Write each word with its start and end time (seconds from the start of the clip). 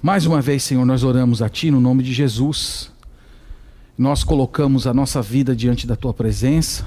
Mais 0.00 0.26
uma 0.26 0.40
vez, 0.40 0.62
Senhor, 0.62 0.84
nós 0.84 1.02
oramos 1.02 1.42
a 1.42 1.48
Ti 1.48 1.72
no 1.72 1.80
nome 1.80 2.04
de 2.04 2.12
Jesus. 2.12 2.92
Nós 3.96 4.22
colocamos 4.22 4.86
a 4.86 4.94
nossa 4.94 5.20
vida 5.20 5.56
diante 5.56 5.88
da 5.88 5.96
Tua 5.96 6.14
presença. 6.14 6.86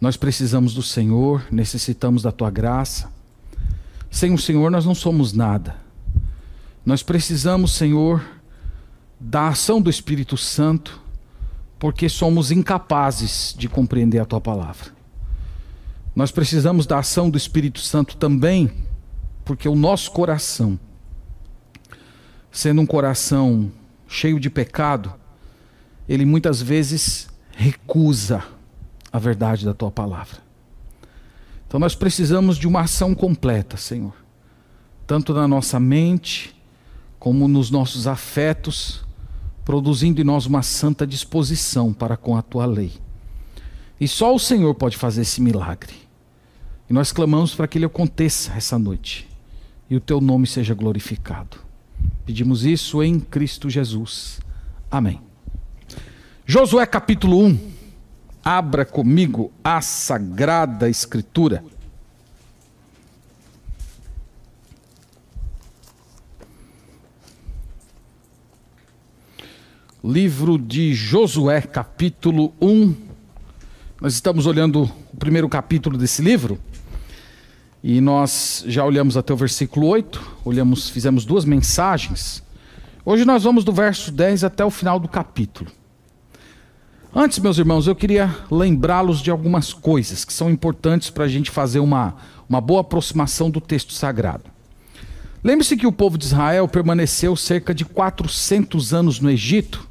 Nós 0.00 0.16
precisamos 0.16 0.74
do 0.74 0.82
Senhor, 0.82 1.44
necessitamos 1.48 2.24
da 2.24 2.32
Tua 2.32 2.50
graça. 2.50 3.08
Sem 4.10 4.34
o 4.34 4.38
Senhor 4.38 4.68
nós 4.68 4.84
não 4.84 4.96
somos 4.96 5.32
nada. 5.32 5.76
Nós 6.84 7.04
precisamos, 7.04 7.70
Senhor, 7.70 8.20
da 9.20 9.46
ação 9.48 9.80
do 9.80 9.88
Espírito 9.88 10.36
Santo, 10.36 11.00
porque 11.78 12.08
somos 12.08 12.50
incapazes 12.50 13.54
de 13.56 13.68
compreender 13.68 14.18
a 14.18 14.24
Tua 14.24 14.40
palavra. 14.40 14.90
Nós 16.16 16.32
precisamos 16.32 16.84
da 16.84 16.98
ação 16.98 17.30
do 17.30 17.38
Espírito 17.38 17.78
Santo 17.78 18.16
também, 18.16 18.72
porque 19.44 19.68
o 19.68 19.76
nosso 19.76 20.10
coração 20.10 20.80
sendo 22.52 22.82
um 22.82 22.86
coração 22.86 23.72
cheio 24.06 24.38
de 24.38 24.50
pecado, 24.50 25.14
ele 26.06 26.26
muitas 26.26 26.60
vezes 26.60 27.28
recusa 27.56 28.44
a 29.10 29.18
verdade 29.18 29.64
da 29.64 29.72
tua 29.72 29.90
palavra. 29.90 30.38
Então 31.66 31.80
nós 31.80 31.94
precisamos 31.94 32.58
de 32.58 32.68
uma 32.68 32.82
ação 32.82 33.14
completa, 33.14 33.78
Senhor, 33.78 34.14
tanto 35.06 35.32
na 35.32 35.48
nossa 35.48 35.80
mente, 35.80 36.54
como 37.18 37.48
nos 37.48 37.70
nossos 37.70 38.06
afetos, 38.06 39.02
produzindo 39.64 40.20
em 40.20 40.24
nós 40.24 40.44
uma 40.44 40.62
santa 40.62 41.06
disposição 41.06 41.92
para 41.92 42.16
com 42.16 42.36
a 42.36 42.42
tua 42.42 42.66
lei. 42.66 42.92
E 43.98 44.06
só 44.06 44.34
o 44.34 44.38
Senhor 44.38 44.74
pode 44.74 44.96
fazer 44.96 45.22
esse 45.22 45.40
milagre. 45.40 45.94
E 46.90 46.92
nós 46.92 47.12
clamamos 47.12 47.54
para 47.54 47.66
que 47.66 47.78
ele 47.78 47.86
aconteça 47.86 48.52
essa 48.52 48.78
noite 48.78 49.28
e 49.88 49.96
o 49.96 50.00
teu 50.00 50.20
nome 50.20 50.46
seja 50.46 50.74
glorificado. 50.74 51.58
Pedimos 52.24 52.64
isso 52.64 53.02
em 53.02 53.18
Cristo 53.18 53.68
Jesus. 53.68 54.40
Amém. 54.90 55.20
Josué 56.46 56.86
capítulo 56.86 57.44
1. 57.44 57.72
Abra 58.44 58.84
comigo 58.84 59.52
a 59.62 59.80
Sagrada 59.80 60.88
Escritura. 60.88 61.64
Livro 70.04 70.58
de 70.58 70.92
Josué, 70.94 71.60
capítulo 71.62 72.52
1. 72.60 72.94
Nós 74.00 74.14
estamos 74.14 74.46
olhando 74.46 74.90
o 75.12 75.16
primeiro 75.16 75.48
capítulo 75.48 75.96
desse 75.96 76.20
livro. 76.20 76.58
E 77.82 78.00
nós 78.00 78.62
já 78.68 78.84
olhamos 78.84 79.16
até 79.16 79.32
o 79.32 79.36
versículo 79.36 79.88
8, 79.88 80.20
olhamos, 80.44 80.88
fizemos 80.88 81.24
duas 81.24 81.44
mensagens. 81.44 82.40
Hoje 83.04 83.24
nós 83.24 83.42
vamos 83.42 83.64
do 83.64 83.72
verso 83.72 84.12
10 84.12 84.44
até 84.44 84.64
o 84.64 84.70
final 84.70 85.00
do 85.00 85.08
capítulo. 85.08 85.68
Antes, 87.12 87.40
meus 87.40 87.58
irmãos, 87.58 87.88
eu 87.88 87.96
queria 87.96 88.34
lembrá-los 88.48 89.20
de 89.20 89.32
algumas 89.32 89.72
coisas 89.72 90.24
que 90.24 90.32
são 90.32 90.48
importantes 90.48 91.10
para 91.10 91.24
a 91.24 91.28
gente 91.28 91.50
fazer 91.50 91.80
uma, 91.80 92.14
uma 92.48 92.60
boa 92.60 92.82
aproximação 92.82 93.50
do 93.50 93.60
texto 93.60 93.92
sagrado. 93.92 94.44
Lembre-se 95.42 95.76
que 95.76 95.86
o 95.86 95.92
povo 95.92 96.16
de 96.16 96.24
Israel 96.24 96.68
permaneceu 96.68 97.34
cerca 97.34 97.74
de 97.74 97.84
400 97.84 98.94
anos 98.94 99.18
no 99.18 99.28
Egito 99.28 99.88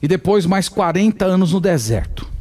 e 0.00 0.08
depois 0.08 0.46
mais 0.46 0.66
40 0.66 1.26
anos 1.26 1.52
no 1.52 1.60
deserto. 1.60 2.31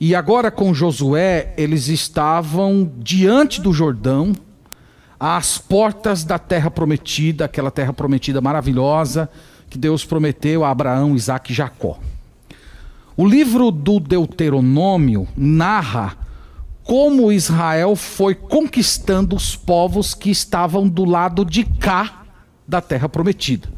E 0.00 0.14
agora 0.14 0.50
com 0.50 0.72
Josué, 0.72 1.52
eles 1.56 1.88
estavam 1.88 2.90
diante 2.98 3.60
do 3.60 3.72
Jordão, 3.72 4.32
às 5.18 5.58
portas 5.58 6.22
da 6.22 6.38
terra 6.38 6.70
prometida, 6.70 7.44
aquela 7.44 7.70
terra 7.70 7.92
prometida 7.92 8.40
maravilhosa 8.40 9.28
que 9.68 9.76
Deus 9.76 10.04
prometeu 10.04 10.64
a 10.64 10.70
Abraão, 10.70 11.14
Isaac 11.14 11.52
e 11.52 11.54
Jacó. 11.54 11.98
O 13.16 13.26
livro 13.26 13.70
do 13.70 13.98
Deuteronômio 13.98 15.26
narra 15.36 16.16
como 16.84 17.32
Israel 17.32 17.96
foi 17.96 18.34
conquistando 18.34 19.36
os 19.36 19.56
povos 19.56 20.14
que 20.14 20.30
estavam 20.30 20.88
do 20.88 21.04
lado 21.04 21.44
de 21.44 21.64
cá 21.64 22.22
da 22.66 22.80
terra 22.80 23.08
prometida. 23.08 23.68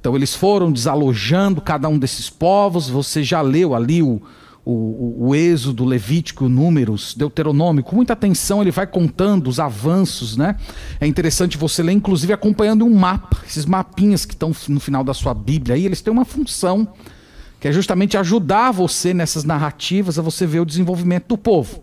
Então 0.00 0.16
eles 0.16 0.34
foram 0.34 0.72
desalojando 0.72 1.60
cada 1.60 1.88
um 1.88 1.98
desses 1.98 2.28
povos, 2.28 2.88
você 2.88 3.22
já 3.22 3.40
leu 3.40 3.74
ali 3.74 4.02
o, 4.02 4.20
o, 4.64 4.72
o, 4.72 5.28
o 5.28 5.34
Êxodo, 5.34 5.84
Levítico, 5.84 6.48
Números, 6.48 7.14
Deuteronômio, 7.14 7.82
com 7.82 7.96
muita 7.96 8.12
atenção 8.12 8.60
ele 8.60 8.70
vai 8.70 8.86
contando 8.86 9.48
os 9.48 9.58
avanços, 9.58 10.36
né? 10.36 10.56
É 11.00 11.06
interessante 11.06 11.58
você 11.58 11.82
ler, 11.82 11.92
inclusive 11.92 12.32
acompanhando 12.32 12.84
um 12.84 12.94
mapa, 12.94 13.38
esses 13.46 13.66
mapinhas 13.66 14.24
que 14.24 14.34
estão 14.34 14.52
no 14.68 14.80
final 14.80 15.02
da 15.02 15.12
sua 15.12 15.34
Bíblia 15.34 15.74
aí, 15.74 15.84
eles 15.84 16.00
têm 16.00 16.12
uma 16.12 16.24
função, 16.24 16.88
que 17.58 17.66
é 17.66 17.72
justamente 17.72 18.16
ajudar 18.16 18.70
você 18.70 19.12
nessas 19.12 19.42
narrativas 19.42 20.18
a 20.18 20.22
você 20.22 20.46
ver 20.46 20.60
o 20.60 20.66
desenvolvimento 20.66 21.28
do 21.28 21.38
povo. 21.38 21.82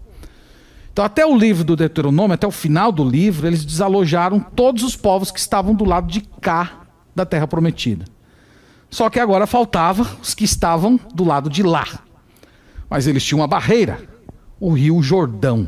Então, 0.91 1.05
até 1.05 1.25
o 1.25 1.37
livro 1.37 1.63
do 1.63 1.75
Deuteronômio, 1.75 2.33
até 2.33 2.47
o 2.47 2.51
final 2.51 2.91
do 2.91 3.03
livro, 3.07 3.47
eles 3.47 3.63
desalojaram 3.63 4.39
todos 4.39 4.83
os 4.83 4.95
povos 4.95 5.31
que 5.31 5.39
estavam 5.39 5.73
do 5.73 5.85
lado 5.85 6.11
de 6.11 6.21
cá 6.41 6.81
da 7.15 7.25
terra 7.25 7.47
prometida. 7.47 8.05
Só 8.89 9.09
que 9.09 9.19
agora 9.19 9.45
faltava 9.45 10.09
os 10.21 10.33
que 10.33 10.43
estavam 10.43 10.99
do 11.13 11.23
lado 11.23 11.49
de 11.49 11.61
lá. 11.61 12.08
Mas 12.89 13.05
eles 13.07 13.23
tinham 13.23 13.41
uma 13.41 13.47
barreira, 13.47 14.01
o 14.59 14.71
rio 14.71 15.01
Jordão. 15.01 15.67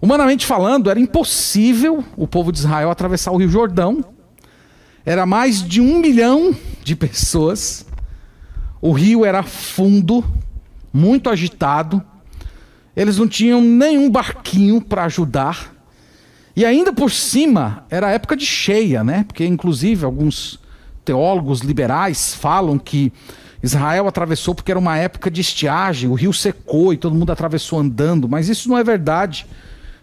Humanamente 0.00 0.46
falando, 0.46 0.88
era 0.88 0.98
impossível 0.98 2.04
o 2.16 2.26
povo 2.26 2.50
de 2.52 2.58
Israel 2.58 2.90
atravessar 2.90 3.32
o 3.32 3.36
rio 3.36 3.50
Jordão. 3.50 4.04
Era 5.04 5.26
mais 5.26 5.62
de 5.62 5.80
um 5.80 5.98
milhão 5.98 6.54
de 6.82 6.94
pessoas. 6.94 7.84
O 8.80 8.92
rio 8.92 9.24
era 9.24 9.42
fundo, 9.42 10.24
muito 10.92 11.28
agitado. 11.28 12.02
Eles 12.96 13.18
não 13.18 13.28
tinham 13.28 13.60
nenhum 13.60 14.10
barquinho 14.10 14.80
para 14.80 15.04
ajudar. 15.04 15.74
E 16.56 16.64
ainda 16.64 16.92
por 16.92 17.10
cima, 17.10 17.84
era 17.90 18.10
época 18.10 18.36
de 18.36 18.46
cheia, 18.46 19.04
né? 19.04 19.24
Porque, 19.24 19.44
inclusive, 19.44 20.04
alguns 20.04 20.58
teólogos 21.04 21.60
liberais 21.60 22.34
falam 22.34 22.78
que 22.78 23.12
Israel 23.62 24.08
atravessou 24.08 24.54
porque 24.54 24.70
era 24.70 24.78
uma 24.78 24.96
época 24.96 25.30
de 25.30 25.40
estiagem, 25.40 26.08
o 26.08 26.14
rio 26.14 26.32
secou 26.32 26.92
e 26.92 26.96
todo 26.96 27.14
mundo 27.14 27.30
atravessou 27.30 27.78
andando, 27.78 28.28
mas 28.28 28.48
isso 28.48 28.68
não 28.68 28.78
é 28.78 28.82
verdade. 28.82 29.46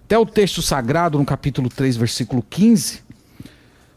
Até 0.05 0.17
o 0.17 0.25
texto 0.25 0.61
sagrado, 0.61 1.17
no 1.17 1.25
capítulo 1.25 1.67
3, 1.67 1.97
versículo 1.97 2.43
15, 2.47 3.01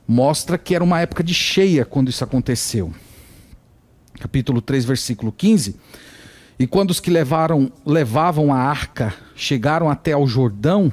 mostra 0.08 0.56
que 0.56 0.74
era 0.74 0.82
uma 0.82 1.00
época 1.00 1.22
de 1.22 1.34
cheia 1.34 1.84
quando 1.84 2.08
isso 2.08 2.24
aconteceu. 2.24 2.92
Capítulo 4.18 4.60
3, 4.60 4.84
versículo 4.84 5.30
15. 5.30 5.76
E 6.58 6.66
quando 6.66 6.90
os 6.90 7.00
que 7.00 7.10
levaram, 7.10 7.70
levavam 7.86 8.52
a 8.52 8.58
arca 8.58 9.14
chegaram 9.36 9.88
até 9.88 10.12
ao 10.12 10.26
Jordão, 10.26 10.92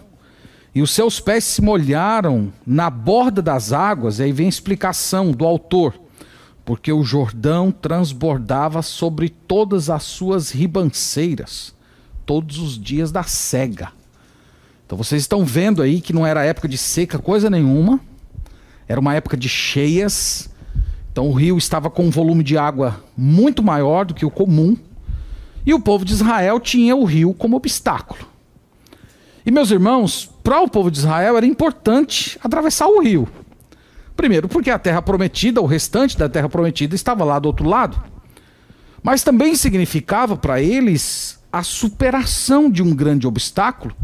e 0.74 0.82
os 0.82 0.92
seus 0.92 1.20
pés 1.20 1.44
se 1.44 1.62
molharam 1.62 2.54
na 2.66 2.90
borda 2.90 3.42
das 3.42 3.74
águas, 3.74 4.20
e 4.20 4.24
aí 4.24 4.32
vem 4.32 4.46
a 4.46 4.50
explicação 4.50 5.32
do 5.32 5.46
autor 5.46 6.07
porque 6.68 6.92
o 6.92 7.02
Jordão 7.02 7.72
transbordava 7.72 8.82
sobre 8.82 9.30
todas 9.30 9.90
as 9.90 10.04
suas 10.04 10.52
ribanceiras, 10.52 11.74
todos 12.26 12.58
os 12.60 12.78
dias 12.78 13.10
da 13.10 13.24
cega. 13.24 13.94
Então 14.86 14.98
vocês 14.98 15.22
estão 15.22 15.46
vendo 15.46 15.82
aí 15.82 16.02
que 16.02 16.12
não 16.12 16.28
era 16.28 16.44
época 16.44 16.68
de 16.68 16.78
seca 16.78 17.20
coisa 17.20 17.50
nenhuma, 17.50 18.02
era 18.86 19.00
uma 19.00 19.16
época 19.16 19.38
de 19.38 19.48
cheias. 19.48 20.50
Então 21.10 21.30
o 21.30 21.34
rio 21.34 21.58
estava 21.58 21.90
com 21.90 22.04
um 22.04 22.10
volume 22.10 22.44
de 22.44 22.58
água 22.58 23.02
muito 23.16 23.64
maior 23.64 24.04
do 24.04 24.14
que 24.14 24.26
o 24.26 24.30
comum, 24.30 24.76
e 25.66 25.74
o 25.74 25.80
povo 25.80 26.04
de 26.04 26.12
Israel 26.12 26.60
tinha 26.60 26.98
o 26.98 27.06
rio 27.06 27.34
como 27.34 27.56
obstáculo. 27.56 28.28
E 29.46 29.52
meus 29.52 29.72
irmãos, 29.72 30.30
para 30.44 30.60
o 30.60 30.70
povo 30.70 30.92
de 30.92 30.98
Israel 30.98 31.38
era 31.38 31.46
importante 31.46 32.38
atravessar 32.44 32.88
o 32.88 33.02
rio. 33.02 33.26
Primeiro, 34.18 34.50
porque 34.50 34.72
a 34.72 34.80
terra 34.80 35.00
prometida, 35.00 35.62
o 35.62 35.68
restante 35.68 36.18
da 36.18 36.28
terra 36.28 36.50
prometida, 36.50 36.96
estava 36.96 37.24
lá 37.24 37.38
do 37.38 37.46
outro 37.46 37.70
lado. 37.70 38.04
Mas 39.04 39.24
também 39.24 39.56
significava 39.56 40.36
para 40.36 40.60
eles 40.60 41.40
a 41.54 41.62
superação 41.62 42.70
de 42.70 42.82
um 42.82 42.94
grande 42.96 43.28
obstáculo 43.28 43.96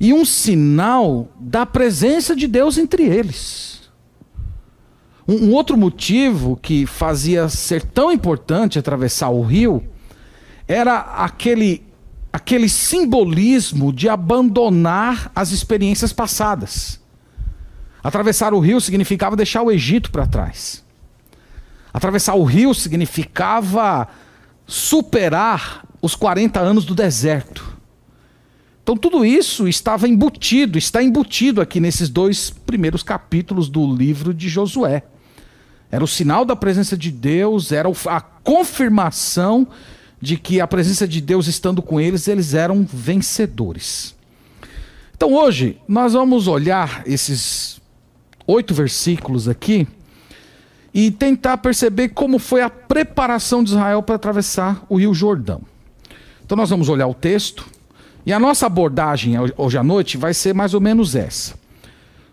e 0.00 0.14
um 0.14 0.24
sinal 0.24 1.28
da 1.38 1.66
presença 1.66 2.34
de 2.34 2.48
Deus 2.48 2.78
entre 2.78 3.04
eles. 3.04 3.90
Um, 5.28 5.52
outro 5.52 5.76
motivo 5.76 6.56
que 6.56 6.86
fazia 6.86 7.46
ser 7.50 7.84
tão 7.84 8.10
importante 8.10 8.78
atravessar 8.78 9.28
o 9.28 9.42
rio 9.42 9.84
era 10.66 10.98
aquele, 10.98 11.86
aquele 12.32 12.70
simbolismo 12.70 13.92
de 13.92 14.08
abandonar 14.08 15.30
as 15.36 15.52
experiências 15.52 16.10
passadas. 16.10 16.98
Atravessar 18.02 18.54
o 18.54 18.60
rio 18.60 18.80
significava 18.80 19.36
deixar 19.36 19.62
o 19.62 19.70
Egito 19.70 20.10
para 20.10 20.26
trás. 20.26 20.84
Atravessar 21.92 22.34
o 22.34 22.44
rio 22.44 22.72
significava 22.74 24.08
superar 24.66 25.84
os 26.00 26.14
40 26.14 26.60
anos 26.60 26.84
do 26.84 26.94
deserto. 26.94 27.76
Então 28.82 28.96
tudo 28.96 29.24
isso 29.24 29.68
estava 29.68 30.08
embutido, 30.08 30.78
está 30.78 31.02
embutido 31.02 31.60
aqui 31.60 31.78
nesses 31.78 32.08
dois 32.08 32.50
primeiros 32.50 33.02
capítulos 33.02 33.68
do 33.68 33.94
livro 33.94 34.32
de 34.32 34.48
Josué. 34.48 35.02
Era 35.90 36.02
o 36.02 36.08
sinal 36.08 36.44
da 36.44 36.56
presença 36.56 36.96
de 36.96 37.10
Deus, 37.10 37.72
era 37.72 37.88
a 38.06 38.20
confirmação 38.20 39.66
de 40.20 40.36
que 40.36 40.60
a 40.60 40.66
presença 40.66 41.06
de 41.06 41.20
Deus 41.20 41.46
estando 41.46 41.82
com 41.82 42.00
eles, 42.00 42.28
eles 42.28 42.54
eram 42.54 42.86
vencedores. 42.90 44.14
Então 45.14 45.34
hoje 45.34 45.78
nós 45.86 46.12
vamos 46.12 46.46
olhar 46.46 47.02
esses 47.06 47.79
oito 48.46 48.74
versículos 48.74 49.48
aqui 49.48 49.86
e 50.92 51.10
tentar 51.10 51.58
perceber 51.58 52.10
como 52.10 52.38
foi 52.38 52.62
a 52.62 52.70
preparação 52.70 53.62
de 53.62 53.70
Israel 53.70 54.02
para 54.02 54.16
atravessar 54.16 54.84
o 54.88 54.98
Rio 54.98 55.14
Jordão. 55.14 55.62
Então 56.44 56.56
nós 56.56 56.70
vamos 56.70 56.88
olhar 56.88 57.06
o 57.06 57.14
texto 57.14 57.66
e 58.26 58.32
a 58.32 58.38
nossa 58.38 58.66
abordagem 58.66 59.34
hoje 59.56 59.78
à 59.78 59.82
noite 59.82 60.16
vai 60.16 60.34
ser 60.34 60.54
mais 60.54 60.74
ou 60.74 60.80
menos 60.80 61.14
essa. 61.14 61.54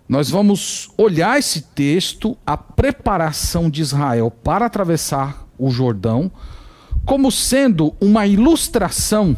Nós 0.09 0.29
vamos 0.29 0.89
olhar 0.97 1.37
esse 1.37 1.61
texto, 1.61 2.37
a 2.45 2.55
preparação 2.55 3.69
de 3.69 3.81
Israel 3.81 4.31
para 4.31 4.65
atravessar 4.65 5.45
o 5.57 5.69
Jordão, 5.69 6.31
como 7.05 7.31
sendo 7.31 7.93
uma 7.99 8.25
ilustração 8.25 9.35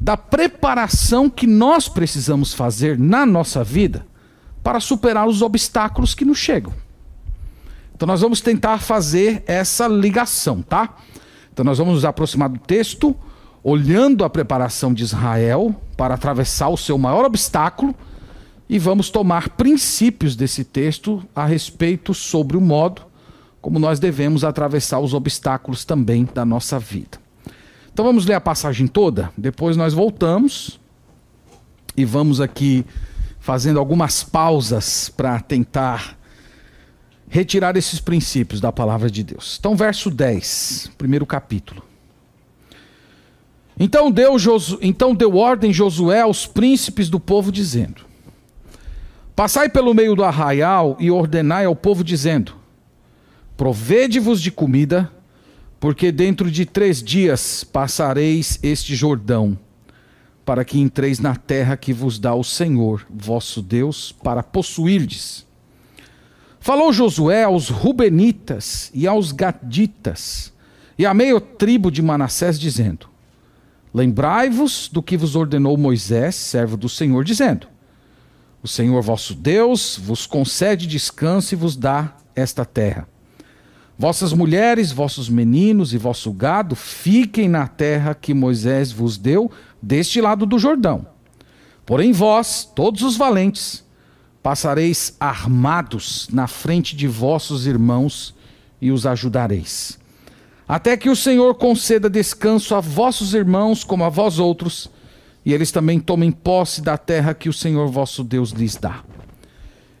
da 0.00 0.16
preparação 0.16 1.30
que 1.30 1.46
nós 1.46 1.88
precisamos 1.88 2.52
fazer 2.52 2.98
na 2.98 3.24
nossa 3.24 3.62
vida 3.62 4.04
para 4.62 4.80
superar 4.80 5.26
os 5.26 5.42
obstáculos 5.42 6.14
que 6.14 6.24
nos 6.24 6.38
chegam. 6.38 6.72
Então 7.94 8.06
nós 8.06 8.20
vamos 8.20 8.40
tentar 8.40 8.78
fazer 8.78 9.42
essa 9.46 9.86
ligação, 9.86 10.62
tá? 10.62 10.96
Então 11.52 11.64
nós 11.64 11.78
vamos 11.78 11.94
nos 11.94 12.04
aproximar 12.04 12.48
do 12.48 12.58
texto, 12.58 13.14
olhando 13.62 14.24
a 14.24 14.30
preparação 14.30 14.92
de 14.92 15.02
Israel 15.02 15.74
para 15.96 16.14
atravessar 16.14 16.68
o 16.68 16.76
seu 16.76 16.98
maior 16.98 17.24
obstáculo 17.24 17.94
e 18.68 18.78
vamos 18.78 19.10
tomar 19.10 19.50
princípios 19.50 20.34
desse 20.34 20.64
texto 20.64 21.22
a 21.34 21.44
respeito 21.44 22.14
sobre 22.14 22.56
o 22.56 22.60
modo 22.60 23.02
como 23.62 23.78
nós 23.78 24.00
devemos 24.00 24.42
atravessar 24.42 24.98
os 24.98 25.14
obstáculos 25.14 25.84
também 25.84 26.28
da 26.34 26.44
nossa 26.44 26.80
vida. 26.80 27.18
Então 27.92 28.04
vamos 28.04 28.26
ler 28.26 28.34
a 28.34 28.40
passagem 28.40 28.88
toda, 28.88 29.30
depois 29.38 29.76
nós 29.76 29.94
voltamos 29.94 30.80
e 31.96 32.04
vamos 32.04 32.40
aqui 32.40 32.84
fazendo 33.42 33.80
algumas 33.80 34.22
pausas 34.22 35.08
para 35.08 35.40
tentar 35.40 36.16
retirar 37.28 37.76
esses 37.76 37.98
princípios 37.98 38.60
da 38.60 38.70
palavra 38.70 39.10
de 39.10 39.24
Deus. 39.24 39.56
Então, 39.58 39.74
verso 39.74 40.08
10, 40.10 40.92
primeiro 40.96 41.26
capítulo. 41.26 41.82
Então 43.76 44.12
deu, 44.12 44.36
então 44.80 45.12
deu 45.12 45.36
ordem 45.36 45.72
Josué 45.72 46.20
aos 46.20 46.46
príncipes 46.46 47.08
do 47.08 47.18
povo, 47.18 47.50
dizendo: 47.50 48.02
Passai 49.34 49.68
pelo 49.68 49.92
meio 49.92 50.14
do 50.14 50.22
arraial 50.22 50.96
e 51.00 51.10
ordenai 51.10 51.64
ao 51.64 51.74
povo, 51.74 52.04
dizendo: 52.04 52.54
Provede-vos 53.56 54.40
de 54.40 54.52
comida, 54.52 55.10
porque 55.80 56.12
dentro 56.12 56.48
de 56.48 56.64
três 56.64 57.02
dias 57.02 57.64
passareis 57.64 58.60
este 58.62 58.94
Jordão, 58.94 59.58
para 60.44 60.64
que 60.64 60.78
entreis 60.78 61.18
na 61.18 61.36
terra 61.36 61.76
que 61.76 61.92
vos 61.92 62.18
dá 62.18 62.34
o 62.34 62.42
Senhor, 62.42 63.06
vosso 63.08 63.62
Deus, 63.62 64.12
para 64.12 64.42
possuirdes. 64.42 65.46
Falou 66.60 66.92
Josué 66.92 67.44
aos 67.44 67.68
Rubenitas 67.68 68.90
e 68.94 69.06
aos 69.06 69.32
Gaditas 69.32 70.52
e 70.98 71.06
à 71.06 71.12
meia 71.12 71.40
tribo 71.40 71.90
de 71.90 72.02
Manassés, 72.02 72.58
dizendo: 72.58 73.08
Lembrai-vos 73.92 74.88
do 74.88 75.02
que 75.02 75.16
vos 75.16 75.34
ordenou 75.34 75.76
Moisés, 75.76 76.34
servo 76.34 76.76
do 76.76 76.88
Senhor, 76.88 77.24
dizendo: 77.24 77.66
O 78.62 78.68
Senhor 78.68 79.02
vosso 79.02 79.34
Deus 79.34 79.98
vos 80.02 80.26
concede 80.26 80.86
descanso 80.86 81.54
e 81.54 81.56
vos 81.56 81.76
dá 81.76 82.14
esta 82.34 82.64
terra. 82.64 83.08
Vossas 83.98 84.32
mulheres, 84.32 84.90
vossos 84.90 85.28
meninos 85.28 85.92
e 85.92 85.98
vosso 85.98 86.32
gado 86.32 86.74
fiquem 86.74 87.48
na 87.48 87.68
terra 87.68 88.14
que 88.14 88.32
Moisés 88.32 88.90
vos 88.90 89.18
deu, 89.18 89.50
deste 89.82 90.20
lado 90.20 90.46
do 90.46 90.58
Jordão. 90.58 91.06
Porém, 91.84 92.12
vós, 92.12 92.70
todos 92.74 93.02
os 93.02 93.16
valentes, 93.16 93.84
passareis 94.42 95.16
armados 95.18 96.28
na 96.32 96.46
frente 96.46 96.94
de 96.94 97.08
vossos 97.08 97.66
irmãos 97.66 98.34
e 98.80 98.90
os 98.90 99.06
ajudareis. 99.06 99.98
Até 100.66 100.96
que 100.96 101.10
o 101.10 101.16
Senhor 101.16 101.54
conceda 101.56 102.08
descanso 102.08 102.74
a 102.74 102.80
vossos 102.80 103.34
irmãos 103.34 103.84
como 103.84 104.04
a 104.04 104.08
vós 104.08 104.38
outros, 104.38 104.88
e 105.44 105.52
eles 105.52 105.72
também 105.72 105.98
tomem 105.98 106.30
posse 106.30 106.80
da 106.80 106.96
terra 106.96 107.34
que 107.34 107.48
o 107.48 107.52
Senhor 107.52 107.88
vosso 107.88 108.22
Deus 108.22 108.50
lhes 108.50 108.76
dá. 108.76 109.02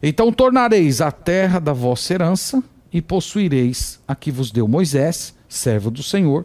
Então 0.02 0.32
tornareis 0.32 1.00
a 1.00 1.10
terra 1.12 1.58
da 1.58 1.72
vossa 1.72 2.14
herança 2.14 2.62
e 2.92 3.02
possuireis 3.02 4.00
a 4.06 4.14
que 4.14 4.30
vos 4.30 4.50
deu 4.50 4.66
Moisés, 4.66 5.34
servo 5.48 5.90
do 5.90 6.02
Senhor, 6.02 6.44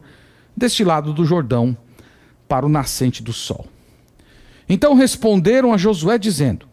deste 0.56 0.84
lado 0.84 1.14
do 1.14 1.26
Jordão, 1.26 1.78
para 2.48 2.66
o 2.66 2.70
nascente 2.70 3.22
do 3.22 3.34
sol. 3.34 3.66
Então 4.70 4.94
responderam 4.94 5.74
a 5.74 5.78
Josué, 5.78 6.18
dizendo: 6.18 6.68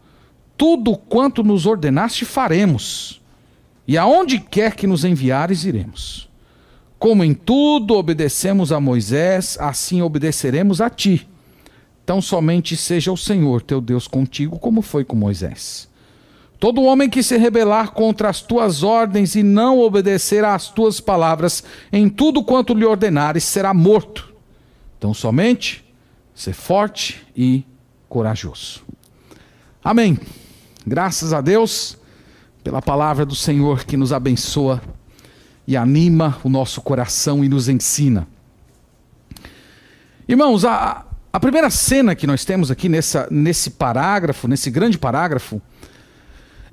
tudo 0.57 0.97
quanto 0.97 1.43
nos 1.43 1.67
ordenaste 1.67 2.25
faremos, 2.25 3.21
e 3.87 3.99
aonde 3.99 4.39
quer 4.39 4.77
que 4.77 4.87
nos 4.87 5.05
enviares, 5.05 5.65
iremos. 5.65 6.29
Como 6.99 7.25
em 7.25 7.35
tudo 7.35 7.95
obedecemos 7.95 8.73
a 8.73 8.81
Moisés, 8.81 9.59
assim 9.61 10.01
obedeceremos 10.01 10.81
a 10.81 10.89
ti. 10.89 11.29
Então 12.03 12.23
somente 12.23 12.77
seja 12.77 13.13
o 13.13 13.17
Senhor 13.17 13.63
teu 13.63 13.81
Deus 13.81 14.07
contigo, 14.07 14.59
como 14.59 14.81
foi 14.81 15.05
com 15.05 15.17
Moisés. 15.17 15.89
Todo 16.59 16.83
homem 16.85 17.11
que 17.11 17.23
se 17.23 17.37
rebelar 17.37 17.91
contra 17.93 18.31
as 18.31 18.41
tuas 18.41 18.83
ordens 18.83 19.35
e 19.35 19.43
não 19.43 19.81
obedecer 19.81 20.45
às 20.45 20.69
tuas 20.71 21.01
palavras, 21.01 21.63
em 21.93 22.09
tudo 22.09 22.43
quanto 22.43 22.75
lhe 22.75 22.87
ordenares, 22.87 23.45
será 23.45 23.75
morto. 23.75 24.34
Então 25.05 25.13
somente 25.13 25.85
ser 26.35 26.55
forte 26.55 27.27
e 27.37 27.63
corajoso. 28.09 28.83
Amém. 29.85 30.19
Graças 30.87 31.35
a 31.35 31.43
Deus 31.43 31.99
pela 32.63 32.81
palavra 32.81 33.27
do 33.27 33.35
Senhor 33.35 33.85
que 33.85 33.99
nos 33.99 34.15
abençoa 34.15 34.81
e 35.67 35.77
anima 35.77 36.41
o 36.43 36.49
nosso 36.49 36.81
coração 36.81 37.45
e 37.45 37.51
nos 37.51 37.69
ensina. 37.69 38.27
Irmãos, 40.27 40.65
a, 40.65 41.05
a 41.31 41.39
primeira 41.39 41.69
cena 41.69 42.15
que 42.15 42.27
nós 42.27 42.47
temos 42.47 42.71
aqui 42.71 42.89
nessa, 42.89 43.29
nesse 43.31 43.73
parágrafo, 43.73 44.49
nesse 44.49 44.71
grande 44.71 44.97
parágrafo, 44.97 45.61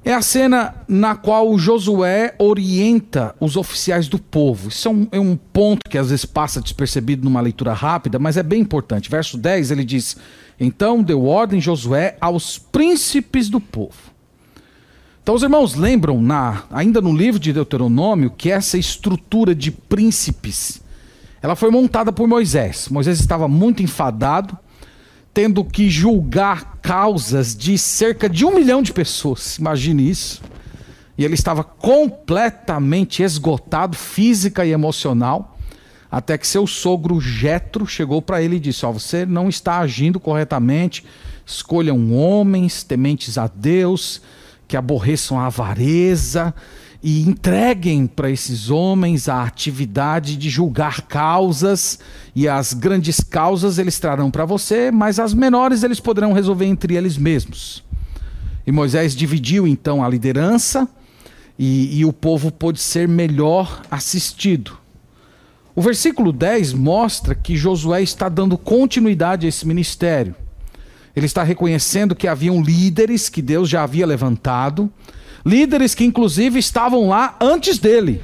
é 0.04 0.14
a 0.14 0.22
cena 0.22 0.74
na 0.88 1.16
qual 1.16 1.58
Josué 1.58 2.34
orienta 2.40 3.36
os 3.40 3.56
oficiais 3.56 4.08
do 4.08 4.18
povo. 4.18 4.70
Isso 4.70 4.88
é 4.88 4.92
um, 4.92 5.08
é 5.12 5.20
um, 5.20 5.36
ponto 5.36 5.88
que 5.90 5.98
às 5.98 6.10
vezes 6.10 6.26
passa 6.26 6.60
despercebido 6.60 7.24
numa 7.24 7.40
leitura 7.40 7.74
rápida, 7.74 8.18
mas 8.18 8.36
é 8.36 8.44
bem 8.44 8.62
importante. 8.62 9.12
Verso 9.12 9.38
10 9.38 9.70
ele 9.70 9.84
diz: 9.84 10.18
Então 10.60 11.04
deu 11.04 11.26
ordem 11.26 11.62
Josué 11.62 12.18
aos 12.20 12.58
príncipes 12.58 13.48
do 13.48 13.62
povo. 13.62 14.12
Então 15.22 15.36
os 15.36 15.44
irmãos 15.44 15.76
lembram, 15.76 16.20
na, 16.20 16.64
ainda 16.72 17.00
no 17.00 17.16
livro 17.16 17.40
de 17.40 17.54
Deuteronômio, 17.54 18.32
que 18.32 18.50
essa 18.50 18.78
estrutura 18.78 19.54
de 19.54 19.70
príncipes 19.70 20.82
ela 21.42 21.56
foi 21.56 21.72
montada 21.72 22.12
por 22.12 22.28
Moisés. 22.28 22.88
Moisés 22.90 23.20
estava 23.20 23.48
muito 23.48 23.82
enfadado 23.82 24.58
tendo 25.34 25.64
que 25.64 25.90
julgar 25.90 26.80
causas 26.82 27.56
de 27.56 27.78
cerca 27.78 28.30
de 28.30 28.46
um 28.46 28.54
milhão 28.54 28.82
de 28.82 28.92
pessoas. 28.92 29.58
Imagine 29.58 30.10
isso. 30.10 30.42
E 31.18 31.24
ele 31.24 31.36
estava 31.36 31.64
completamente 31.64 33.24
esgotado, 33.24 33.96
física 33.96 34.66
e 34.66 34.72
emocional, 34.72 35.58
até 36.10 36.38
que 36.38 36.48
seu 36.48 36.68
sogro 36.68 37.22
Jetro 37.22 37.86
chegou 37.86 38.22
para 38.22 38.42
ele 38.42 38.58
e 38.58 38.60
disse: 38.60 38.86
"Ó, 38.86 38.90
oh, 38.90 38.94
você 38.94 39.26
não 39.26 39.48
está 39.48 39.80
agindo 39.80 40.20
corretamente. 40.20 41.06
Escolham 41.46 42.14
homens 42.14 42.84
tementes 42.84 43.38
a 43.38 43.48
Deus, 43.48 44.22
que 44.68 44.76
aborreçam 44.76 45.40
a 45.40 45.48
avareza 45.48 46.54
e 47.04 47.22
entreguem 47.22 48.06
para 48.06 48.30
esses 48.30 48.70
homens 48.70 49.28
a 49.28 49.44
atividade 49.44 50.36
de 50.36 50.50
julgar 50.50 51.02
causas, 51.02 52.00
e 52.36 52.48
as 52.48 52.74
grandes 52.74 53.20
causas 53.22 53.80
eles 53.80 54.00
trarão 54.00 54.30
para 54.30 54.46
você, 54.46 54.92
mas 54.92 55.20
as 55.20 55.34
menores 55.34 55.84
eles 55.84 56.00
poderão 56.00 56.32
resolver 56.34 56.66
entre 56.66 56.96
eles 56.96 57.18
mesmos. 57.18 57.84
E 58.66 58.72
Moisés 58.72 59.16
dividiu 59.16 59.68
então 59.68 60.04
a 60.04 60.10
liderança, 60.10 60.88
e, 61.58 62.00
e 62.00 62.06
o 62.06 62.14
povo 62.14 62.52
pôde 62.52 62.80
ser 62.80 63.08
melhor 63.08 63.82
assistido. 63.90 64.78
O 65.76 65.82
versículo 65.82 66.32
10 66.32 66.74
mostra 66.74 67.34
que 67.34 67.56
Josué 67.56 68.02
está 68.02 68.30
dando 68.30 68.58
continuidade 68.58 69.46
a 69.46 69.50
esse 69.50 69.66
ministério. 69.66 70.36
Ele 71.16 71.26
está 71.26 71.44
reconhecendo 71.44 72.16
que 72.16 72.28
haviam 72.28 72.62
líderes 72.62 73.30
que 73.30 73.42
Deus 73.42 73.70
já 73.70 73.84
havia 73.84 74.06
levantado, 74.06 74.92
líderes 75.46 75.96
que 75.96 76.04
inclusive 76.04 76.60
estavam 76.60 77.08
lá 77.08 77.36
antes 77.40 77.78
dele. 77.78 78.22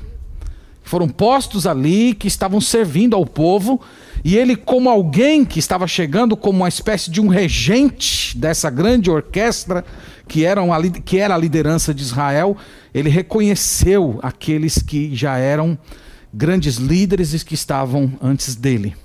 Foram 0.83 1.09
postos 1.09 1.67
ali, 1.67 2.13
que 2.13 2.27
estavam 2.27 2.61
servindo 2.61 3.15
ao 3.15 3.25
povo, 3.25 3.81
e 4.23 4.37
ele, 4.37 4.55
como 4.55 4.89
alguém 4.89 5.43
que 5.43 5.59
estava 5.59 5.85
chegando 5.85 6.37
como 6.37 6.59
uma 6.59 6.69
espécie 6.69 7.11
de 7.11 7.19
um 7.19 7.27
regente 7.27 8.37
dessa 8.37 8.69
grande 8.69 9.11
orquestra, 9.11 9.83
que 10.27 10.45
era, 10.45 10.61
uma, 10.61 10.81
que 10.81 11.17
era 11.17 11.35
a 11.35 11.37
liderança 11.37 11.93
de 11.93 12.01
Israel, 12.01 12.55
ele 12.93 13.09
reconheceu 13.09 14.19
aqueles 14.23 14.81
que 14.81 15.13
já 15.15 15.37
eram 15.37 15.77
grandes 16.33 16.77
líderes 16.77 17.33
e 17.33 17.43
que 17.43 17.53
estavam 17.53 18.13
antes 18.21 18.55
dele. 18.55 18.95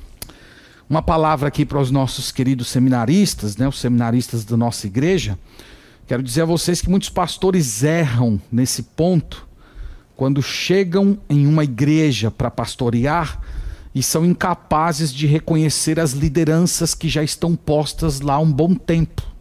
Uma 0.88 1.02
palavra 1.02 1.48
aqui 1.48 1.64
para 1.64 1.80
os 1.80 1.90
nossos 1.90 2.30
queridos 2.30 2.68
seminaristas, 2.68 3.56
né, 3.56 3.66
os 3.66 3.80
seminaristas 3.80 4.44
da 4.44 4.56
nossa 4.56 4.86
igreja. 4.86 5.38
Quero 6.06 6.22
dizer 6.22 6.42
a 6.42 6.46
vocês 6.46 6.80
que 6.80 6.90
muitos 6.90 7.08
pastores 7.08 7.82
erram 7.82 8.40
nesse 8.50 8.82
ponto 8.82 9.46
quando 10.16 10.42
chegam 10.42 11.18
em 11.28 11.46
uma 11.46 11.64
igreja 11.64 12.30
para 12.30 12.50
pastorear 12.50 13.40
e 13.94 14.02
são 14.02 14.24
incapazes 14.24 15.12
de 15.12 15.26
reconhecer 15.26 16.00
as 16.00 16.12
lideranças 16.12 16.94
que 16.94 17.08
já 17.08 17.22
estão 17.22 17.54
postas 17.54 18.20
lá 18.20 18.34
há 18.34 18.40
um 18.40 18.52
bom 18.52 18.74
tempo. 18.74 19.31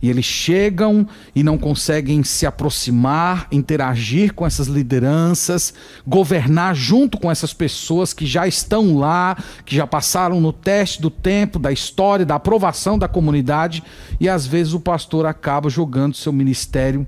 E 0.00 0.08
eles 0.08 0.24
chegam 0.24 1.06
e 1.34 1.42
não 1.42 1.58
conseguem 1.58 2.22
se 2.22 2.46
aproximar, 2.46 3.48
interagir 3.50 4.32
com 4.32 4.46
essas 4.46 4.68
lideranças, 4.68 5.74
governar 6.06 6.74
junto 6.74 7.18
com 7.18 7.30
essas 7.30 7.52
pessoas 7.52 8.12
que 8.12 8.24
já 8.24 8.46
estão 8.46 8.96
lá, 8.96 9.36
que 9.64 9.74
já 9.74 9.86
passaram 9.86 10.40
no 10.40 10.52
teste 10.52 11.02
do 11.02 11.10
tempo, 11.10 11.58
da 11.58 11.72
história, 11.72 12.24
da 12.24 12.36
aprovação 12.36 12.96
da 12.96 13.08
comunidade, 13.08 13.82
e 14.20 14.28
às 14.28 14.46
vezes 14.46 14.72
o 14.72 14.80
pastor 14.80 15.26
acaba 15.26 15.68
jogando 15.68 16.14
seu 16.14 16.32
ministério 16.32 17.04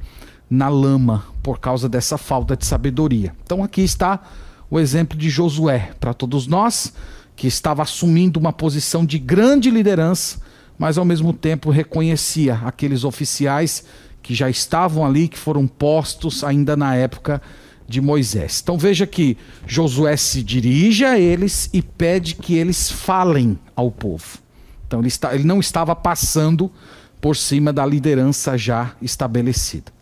na 0.48 0.68
lama 0.68 1.24
por 1.44 1.60
causa 1.60 1.88
dessa 1.88 2.18
falta 2.18 2.56
de 2.56 2.66
sabedoria. 2.66 3.32
Então 3.44 3.62
aqui 3.62 3.82
está 3.82 4.20
o 4.68 4.80
exemplo 4.80 5.16
de 5.16 5.30
Josué 5.30 5.92
para 6.00 6.12
todos 6.12 6.48
nós, 6.48 6.92
que 7.36 7.46
estava 7.46 7.82
assumindo 7.82 8.38
uma 8.38 8.52
posição 8.52 9.06
de 9.06 9.18
grande 9.18 9.70
liderança 9.70 10.49
mas 10.80 10.96
ao 10.96 11.04
mesmo 11.04 11.34
tempo 11.34 11.68
reconhecia 11.68 12.54
aqueles 12.64 13.04
oficiais 13.04 13.84
que 14.22 14.34
já 14.34 14.48
estavam 14.48 15.04
ali, 15.04 15.28
que 15.28 15.36
foram 15.36 15.66
postos 15.66 16.42
ainda 16.42 16.74
na 16.74 16.96
época 16.96 17.42
de 17.86 18.00
Moisés. 18.00 18.60
Então 18.62 18.78
veja 18.78 19.06
que 19.06 19.36
Josué 19.66 20.16
se 20.16 20.42
dirige 20.42 21.04
a 21.04 21.18
eles 21.18 21.68
e 21.74 21.82
pede 21.82 22.34
que 22.34 22.54
eles 22.54 22.90
falem 22.90 23.58
ao 23.76 23.90
povo. 23.90 24.38
Então 24.86 25.00
ele, 25.00 25.08
está, 25.08 25.34
ele 25.34 25.44
não 25.44 25.60
estava 25.60 25.94
passando 25.94 26.72
por 27.20 27.36
cima 27.36 27.74
da 27.74 27.84
liderança 27.84 28.56
já 28.56 28.92
estabelecida. 29.02 29.92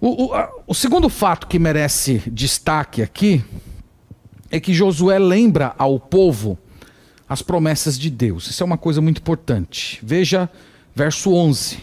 O, 0.00 0.24
o, 0.24 0.34
a, 0.34 0.50
o 0.66 0.74
segundo 0.74 1.08
fato 1.08 1.46
que 1.46 1.60
merece 1.60 2.24
destaque 2.26 3.02
aqui 3.02 3.44
é 4.50 4.58
que 4.58 4.74
Josué 4.74 5.16
lembra 5.20 5.76
ao 5.78 6.00
povo 6.00 6.58
as 7.28 7.42
promessas 7.42 7.98
de 7.98 8.08
Deus. 8.10 8.48
Isso 8.48 8.62
é 8.62 8.66
uma 8.66 8.78
coisa 8.78 9.00
muito 9.00 9.18
importante. 9.18 9.98
Veja 10.02 10.48
verso 10.94 11.32
11. 11.32 11.78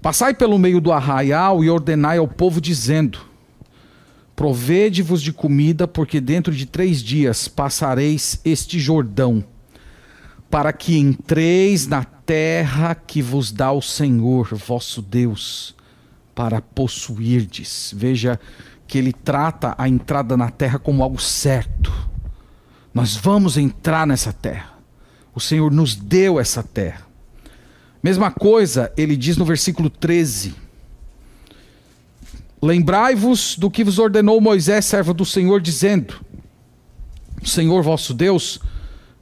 Passai 0.00 0.34
pelo 0.34 0.58
meio 0.58 0.80
do 0.80 0.92
arraial 0.92 1.62
e 1.62 1.70
ordenai 1.70 2.18
ao 2.18 2.28
povo, 2.28 2.60
dizendo: 2.60 3.20
Provede-vos 4.34 5.22
de 5.22 5.32
comida, 5.32 5.86
porque 5.86 6.20
dentro 6.20 6.54
de 6.54 6.66
três 6.66 7.02
dias 7.02 7.48
passareis 7.48 8.40
este 8.44 8.78
Jordão, 8.78 9.44
para 10.50 10.72
que 10.72 10.96
entreis 10.96 11.86
na 11.86 12.04
terra 12.04 12.94
que 12.94 13.20
vos 13.20 13.50
dá 13.50 13.72
o 13.72 13.82
Senhor, 13.82 14.54
vosso 14.54 15.02
Deus, 15.02 15.74
para 16.34 16.60
possuirdes. 16.60 17.92
Veja 17.96 18.38
que 18.86 18.96
ele 18.98 19.12
trata 19.12 19.74
a 19.76 19.88
entrada 19.88 20.36
na 20.36 20.50
terra 20.50 20.78
como 20.78 21.02
algo 21.02 21.20
certo 21.20 21.92
nós 22.92 23.16
vamos 23.16 23.56
entrar 23.56 24.06
nessa 24.06 24.32
terra. 24.32 24.72
O 25.34 25.40
Senhor 25.40 25.70
nos 25.70 25.94
deu 25.94 26.40
essa 26.40 26.62
terra. 26.62 27.06
Mesma 28.02 28.30
coisa, 28.30 28.92
ele 28.96 29.16
diz 29.16 29.36
no 29.36 29.44
versículo 29.44 29.90
13: 29.90 30.54
Lembrai-vos 32.60 33.56
do 33.56 33.70
que 33.70 33.84
vos 33.84 33.98
ordenou 33.98 34.40
Moisés, 34.40 34.84
servo 34.84 35.14
do 35.14 35.24
Senhor, 35.24 35.60
dizendo: 35.60 36.20
O 37.42 37.46
Senhor 37.46 37.82
vosso 37.82 38.14
Deus 38.14 38.60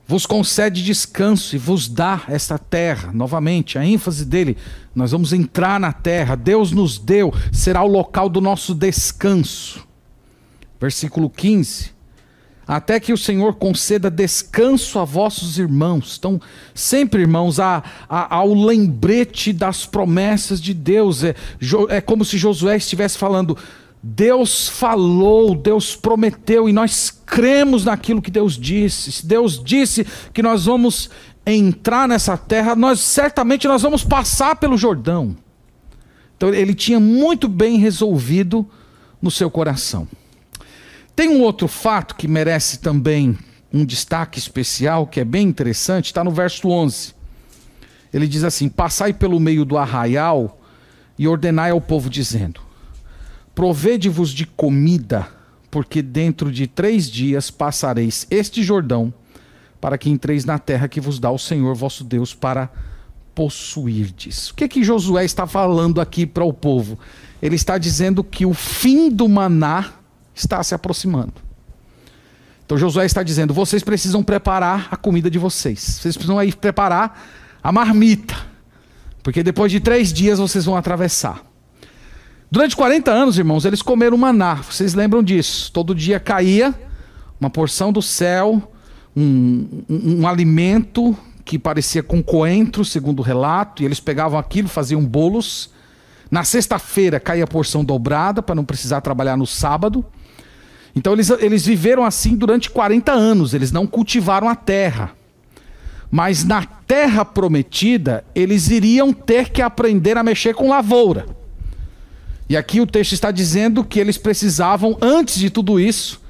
vos 0.07 0.25
concede 0.25 0.85
descanso 0.85 1.57
e 1.57 1.59
vos 1.59 1.89
dá 1.89 2.23
esta 2.29 2.59
terra. 2.59 3.13
Novamente, 3.13 3.79
a 3.79 3.85
ênfase 3.85 4.25
dele: 4.25 4.57
nós 4.95 5.11
vamos 5.11 5.33
entrar 5.33 5.81
na 5.81 5.93
terra, 5.93 6.35
Deus 6.35 6.71
nos 6.71 6.99
deu, 6.99 7.35
será 7.53 7.83
o 7.83 7.89
local 7.89 8.29
do 8.29 8.41
nosso 8.41 8.75
descanso. 8.75 9.87
Versículo 10.81 11.29
15: 11.29 11.96
até 12.67 12.99
que 12.99 13.13
o 13.13 13.19
Senhor 13.19 13.55
conceda 13.55 14.11
descanso 14.11 14.99
a 14.99 15.05
vossos 15.05 15.59
irmãos. 15.59 16.17
Então, 16.19 16.41
sempre, 16.75 17.23
irmãos, 17.23 17.61
há, 17.61 17.83
há, 18.09 18.37
há 18.37 18.43
o 18.43 18.67
lembrete 18.67 19.53
das 19.53 19.87
promessas 19.87 20.61
de 20.61 20.75
Deus. 20.75 21.23
É, 21.23 21.35
é 21.91 22.01
como 22.01 22.25
se 22.25 22.37
Josué 22.37 22.77
estivesse 22.77 23.17
falando: 23.17 23.57
Deus 24.03 24.69
falou, 24.69 25.55
Deus 25.55 25.95
prometeu, 25.95 26.69
e 26.69 26.73
nós 26.73 27.11
cremos 27.25 27.85
naquilo 27.85 28.21
que 28.21 28.31
Deus 28.31 28.59
disse. 28.59 29.13
Se 29.13 29.27
Deus 29.27 29.63
disse 29.63 30.05
que 30.33 30.43
nós 30.43 30.65
vamos 30.65 31.09
entrar 31.47 32.09
nessa 32.09 32.37
terra, 32.37 32.75
nós 32.75 32.99
certamente 32.99 33.69
nós 33.69 33.83
vamos 33.83 34.03
passar 34.03 34.57
pelo 34.57 34.77
Jordão. 34.77 35.37
Então 36.37 36.53
ele 36.53 36.75
tinha 36.75 36.99
muito 36.99 37.49
bem 37.49 37.79
resolvido 37.79 38.69
no 39.23 39.31
seu 39.31 39.49
coração. 39.49 40.09
Tem 41.17 41.31
um 41.31 41.41
outro 41.41 41.67
fato 41.67 42.15
que 42.15 42.29
merece 42.29 42.79
também 42.79 43.39
um 43.73 43.87
destaque 43.87 44.39
especial, 44.39 45.07
que 45.07 45.19
é 45.19 45.25
bem 45.25 45.49
interessante, 45.49 46.07
está 46.07 46.23
no 46.23 46.31
verso 46.31 46.69
11. 46.69 47.15
Ele 48.13 48.29
diz 48.29 48.45
assim: 48.45 48.69
Passai 48.69 49.15
pelo 49.15 49.41
meio 49.41 49.65
do 49.65 49.79
arraial 49.79 50.61
e 51.19 51.27
ordenai 51.27 51.71
ao 51.71 51.81
povo, 51.81 52.11
dizendo: 52.11 52.61
Provede-vos 53.55 54.31
de 54.31 54.45
comida, 54.45 55.27
porque 55.71 56.03
dentro 56.03 56.53
de 56.53 56.67
três 56.67 57.11
dias 57.11 57.51
passareis 57.51 58.27
este 58.31 58.63
Jordão, 58.63 59.13
para 59.81 59.97
que 59.97 60.11
entreis 60.11 60.45
na 60.45 60.59
terra 60.59 60.87
que 60.87 61.01
vos 61.01 61.19
dá 61.19 61.31
o 61.31 61.39
Senhor 61.39 61.75
vosso 61.75 62.05
Deus 62.05 62.35
para 62.35 62.71
possuirdes. 63.35 64.51
O 64.51 64.55
que 64.55 64.69
que 64.69 64.85
Josué 64.85 65.25
está 65.25 65.47
falando 65.47 65.99
aqui 65.99 66.27
para 66.27 66.45
o 66.45 66.53
povo? 66.53 66.99
Ele 67.41 67.57
está 67.57 67.79
dizendo 67.79 68.23
que 68.23 68.45
o 68.45 68.53
fim 68.53 69.11
do 69.11 69.27
maná 69.27 69.95
está 70.37 70.63
se 70.63 70.75
aproximando. 70.75 71.33
Então 72.65 72.77
Josué 72.77 73.07
está 73.07 73.23
dizendo: 73.23 73.55
vocês 73.55 73.83
precisam 73.83 74.23
preparar 74.23 74.89
a 74.91 74.97
comida 74.97 75.31
de 75.31 75.39
vocês. 75.39 75.81
Vocês 75.81 76.15
precisam 76.15 76.39
aí 76.39 76.53
preparar 76.53 77.27
a 77.63 77.73
marmita. 77.73 78.37
Porque 79.23 79.43
depois 79.43 79.73
de 79.73 79.81
três 79.81 80.13
dias 80.13 80.39
vocês 80.39 80.65
vão 80.65 80.77
atravessar. 80.77 81.43
Durante 82.51 82.77
40 82.77 83.11
anos, 83.11 83.39
irmãos, 83.39 83.65
eles 83.65 83.83
comeram 83.83 84.17
maná. 84.17 84.55
Vocês 84.55 84.95
lembram 84.95 85.23
disso? 85.23 85.73
Todo 85.73 85.95
dia 85.95 86.21
caía 86.21 86.73
uma 87.41 87.51
porção 87.51 87.93
do 87.93 88.01
céu, 88.01 88.73
um, 89.17 89.83
um, 89.89 90.21
um 90.21 90.29
alimento 90.29 91.17
que 91.45 91.59
parecia 91.59 92.03
com 92.03 92.23
coentro, 92.23 92.85
segundo 92.85 93.21
o 93.21 93.23
relato, 93.23 93.83
e 93.83 93.87
eles 93.87 94.01
pegavam 94.01 94.39
aquilo, 94.39 94.69
faziam 94.69 95.05
bolos. 95.05 95.71
Na 96.31 96.45
sexta-feira 96.45 97.21
caía 97.21 97.45
a 97.45 97.47
porção 97.47 97.85
dobrada, 97.85 98.43
para 98.43 98.55
não 98.55 98.65
precisar 98.65 99.01
trabalhar 99.01 99.37
no 99.37 99.47
sábado. 99.47 100.05
Então 100.97 101.13
eles, 101.13 101.29
eles 101.29 101.67
viveram 101.67 102.05
assim 102.05 102.35
durante 102.35 102.71
40 102.71 103.13
anos, 103.13 103.53
eles 103.53 103.71
não 103.71 103.87
cultivaram 103.87 104.49
a 104.49 104.55
terra. 104.55 105.13
Mas 106.11 106.43
na 106.43 106.65
terra 106.65 107.23
prometida, 107.23 108.25
eles 108.35 108.71
iriam 108.71 109.13
ter 109.13 109.51
que 109.51 109.61
aprender 109.61 110.17
a 110.17 110.23
mexer 110.23 110.55
com 110.55 110.71
lavoura. 110.71 111.27
E 112.49 112.57
aqui 112.57 112.81
o 112.81 112.87
texto 112.87 113.13
está 113.13 113.31
dizendo 113.31 113.85
que 113.85 114.01
eles 114.01 114.17
precisavam, 114.17 114.97
antes 115.03 115.39
de 115.39 115.51
tudo 115.51 115.79
isso, 115.79 116.23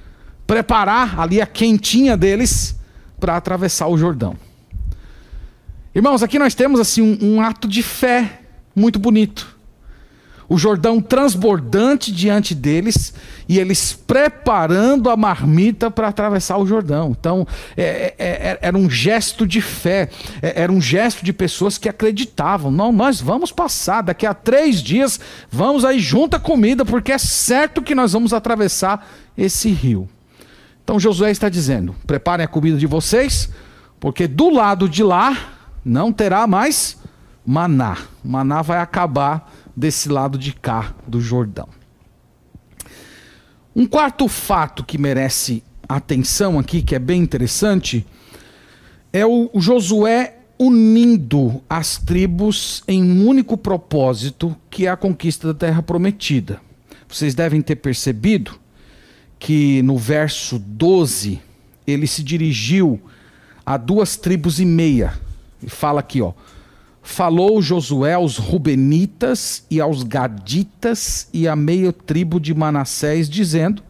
preparar 0.47 1.21
ali 1.21 1.41
a 1.41 1.47
quentinha 1.47 2.17
deles 2.17 2.75
para 3.21 3.37
atravessar 3.37 3.87
o 3.87 3.97
Jordão. 3.97 4.35
Irmãos, 5.95 6.23
aqui 6.23 6.39
nós 6.39 6.55
temos 6.55 6.81
assim 6.81 7.03
um, 7.03 7.37
um 7.37 7.41
ato 7.41 7.69
de 7.69 7.83
fé 7.83 8.41
muito 8.75 8.99
bonito 8.99 9.56
o 10.49 10.57
Jordão 10.57 11.01
transbordante 11.01 12.13
diante 12.13 12.55
deles 12.55 13.13
e 13.49 13.59
eles 13.59 13.93
preparando 13.93 15.11
a 15.11 15.17
marmita 15.17 15.91
para 15.91 16.09
atravessar 16.09 16.59
o 16.59 16.67
Jordão. 16.67 17.15
Então, 17.19 17.47
é, 17.77 18.15
é, 18.19 18.29
é, 18.29 18.59
era 18.61 18.77
um 18.77 18.89
gesto 18.89 19.47
de 19.47 19.61
fé, 19.61 20.09
é, 20.41 20.63
era 20.63 20.73
um 20.73 20.81
gesto 20.81 21.25
de 21.25 21.33
pessoas 21.33 21.79
que 21.79 21.89
acreditavam. 21.89 22.71
Não, 22.71 22.93
nós 22.93 23.21
vamos 23.21 23.51
passar, 23.51 24.03
daqui 24.03 24.27
a 24.27 24.35
três 24.35 24.83
dias 24.83 25.19
vamos 25.51 25.85
aí 25.85 25.99
junta 25.99 26.39
comida, 26.39 26.85
porque 26.85 27.13
é 27.13 27.19
certo 27.19 27.83
que 27.83 27.95
nós 27.95 28.13
vamos 28.13 28.33
atravessar 28.33 29.07
esse 29.37 29.71
rio. 29.71 30.09
Então, 30.85 31.01
Josué 31.01 31.31
está 31.31 31.49
dizendo: 31.49 31.95
preparem 32.07 32.45
a 32.45 32.49
comida 32.49 32.79
de 32.79 32.87
vocês, 32.87 33.51
porque 33.99 34.29
do 34.29 34.51
lado 34.51 34.89
de 34.89 35.03
lá 35.03 35.37
não 35.85 36.13
terá 36.13 36.47
mais 36.47 36.97
maná. 37.45 37.97
Maná 38.25 38.63
vai 38.63 38.79
acabar 38.79 39.53
desse 39.77 40.09
lado 40.09 40.39
de 40.39 40.53
cá 40.53 40.95
do 41.07 41.21
Jordão. 41.21 41.69
Um 43.75 43.87
quarto 43.87 44.27
fato 44.27 44.83
que 44.83 44.97
merece 44.97 45.63
atenção 45.87 46.59
aqui, 46.59 46.83
que 46.83 46.95
é 46.95 46.99
bem 46.99 47.21
interessante, 47.21 48.07
é 49.13 49.27
o, 49.27 49.51
Josué 49.57 50.39
unindo 50.59 51.63
as 51.69 51.99
tribos 51.99 52.83
em 52.89 53.03
um 53.03 53.27
único 53.27 53.59
propósito, 53.59 54.57
que 54.71 54.87
é 54.87 54.91
a 54.91 54.97
conquista 54.97 55.53
da 55.53 55.55
terra 55.55 55.83
prometida. 55.83 56.61
Vocês 57.07 57.35
devem 57.35 57.61
ter 57.61 57.77
percebido 57.77 58.59
que 59.39 59.83
no 59.83 59.99
verso 59.99 60.59
12 60.59 61.41
ele 61.87 62.07
se 62.07 62.23
dirigiu 62.23 63.01
a 63.65 63.77
duas 63.77 64.17
tribos 64.17 64.59
e 64.59 64.65
meia. 64.65 65.13
E 65.63 65.69
fala 65.69 66.01
aqui, 66.01 66.23
ó. 66.23 66.33
Falou 67.09 67.63
Josué 67.63 68.15
aos 68.15 68.37
Rubenitas 68.37 69.65
e 69.71 69.81
aos 69.81 70.03
Gaditas 70.03 71.29
e 71.33 71.47
à 71.47 71.55
meia 71.55 71.93
tribo 71.93 72.41
de 72.41 72.53
Manassés, 72.53 73.31
dizendo: 73.31 73.81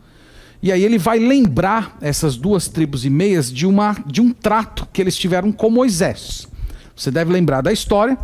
e 0.62 0.70
aí 0.70 0.84
ele 0.84 0.98
vai 0.98 1.18
lembrar 1.18 1.96
essas 2.02 2.36
duas 2.36 2.68
tribos 2.68 3.06
e 3.06 3.10
meias 3.10 3.50
de, 3.50 3.66
uma, 3.66 3.96
de 4.04 4.20
um 4.20 4.32
trato 4.34 4.86
que 4.92 5.00
eles 5.00 5.16
tiveram 5.16 5.50
com 5.50 5.70
Moisés. 5.70 6.46
Você 6.94 7.10
deve 7.10 7.32
lembrar 7.32 7.62
da 7.62 7.72
história. 7.72 8.18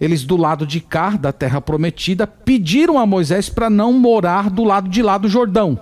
Eles, 0.00 0.22
do 0.22 0.36
lado 0.36 0.64
de 0.64 0.80
cá, 0.80 1.10
da 1.10 1.32
terra 1.32 1.60
prometida, 1.60 2.24
pediram 2.24 3.00
a 3.00 3.04
Moisés 3.04 3.48
para 3.48 3.68
não 3.68 3.92
morar 3.92 4.48
do 4.48 4.62
lado 4.62 4.88
de 4.88 5.02
lá 5.02 5.18
do 5.18 5.28
Jordão. 5.28 5.78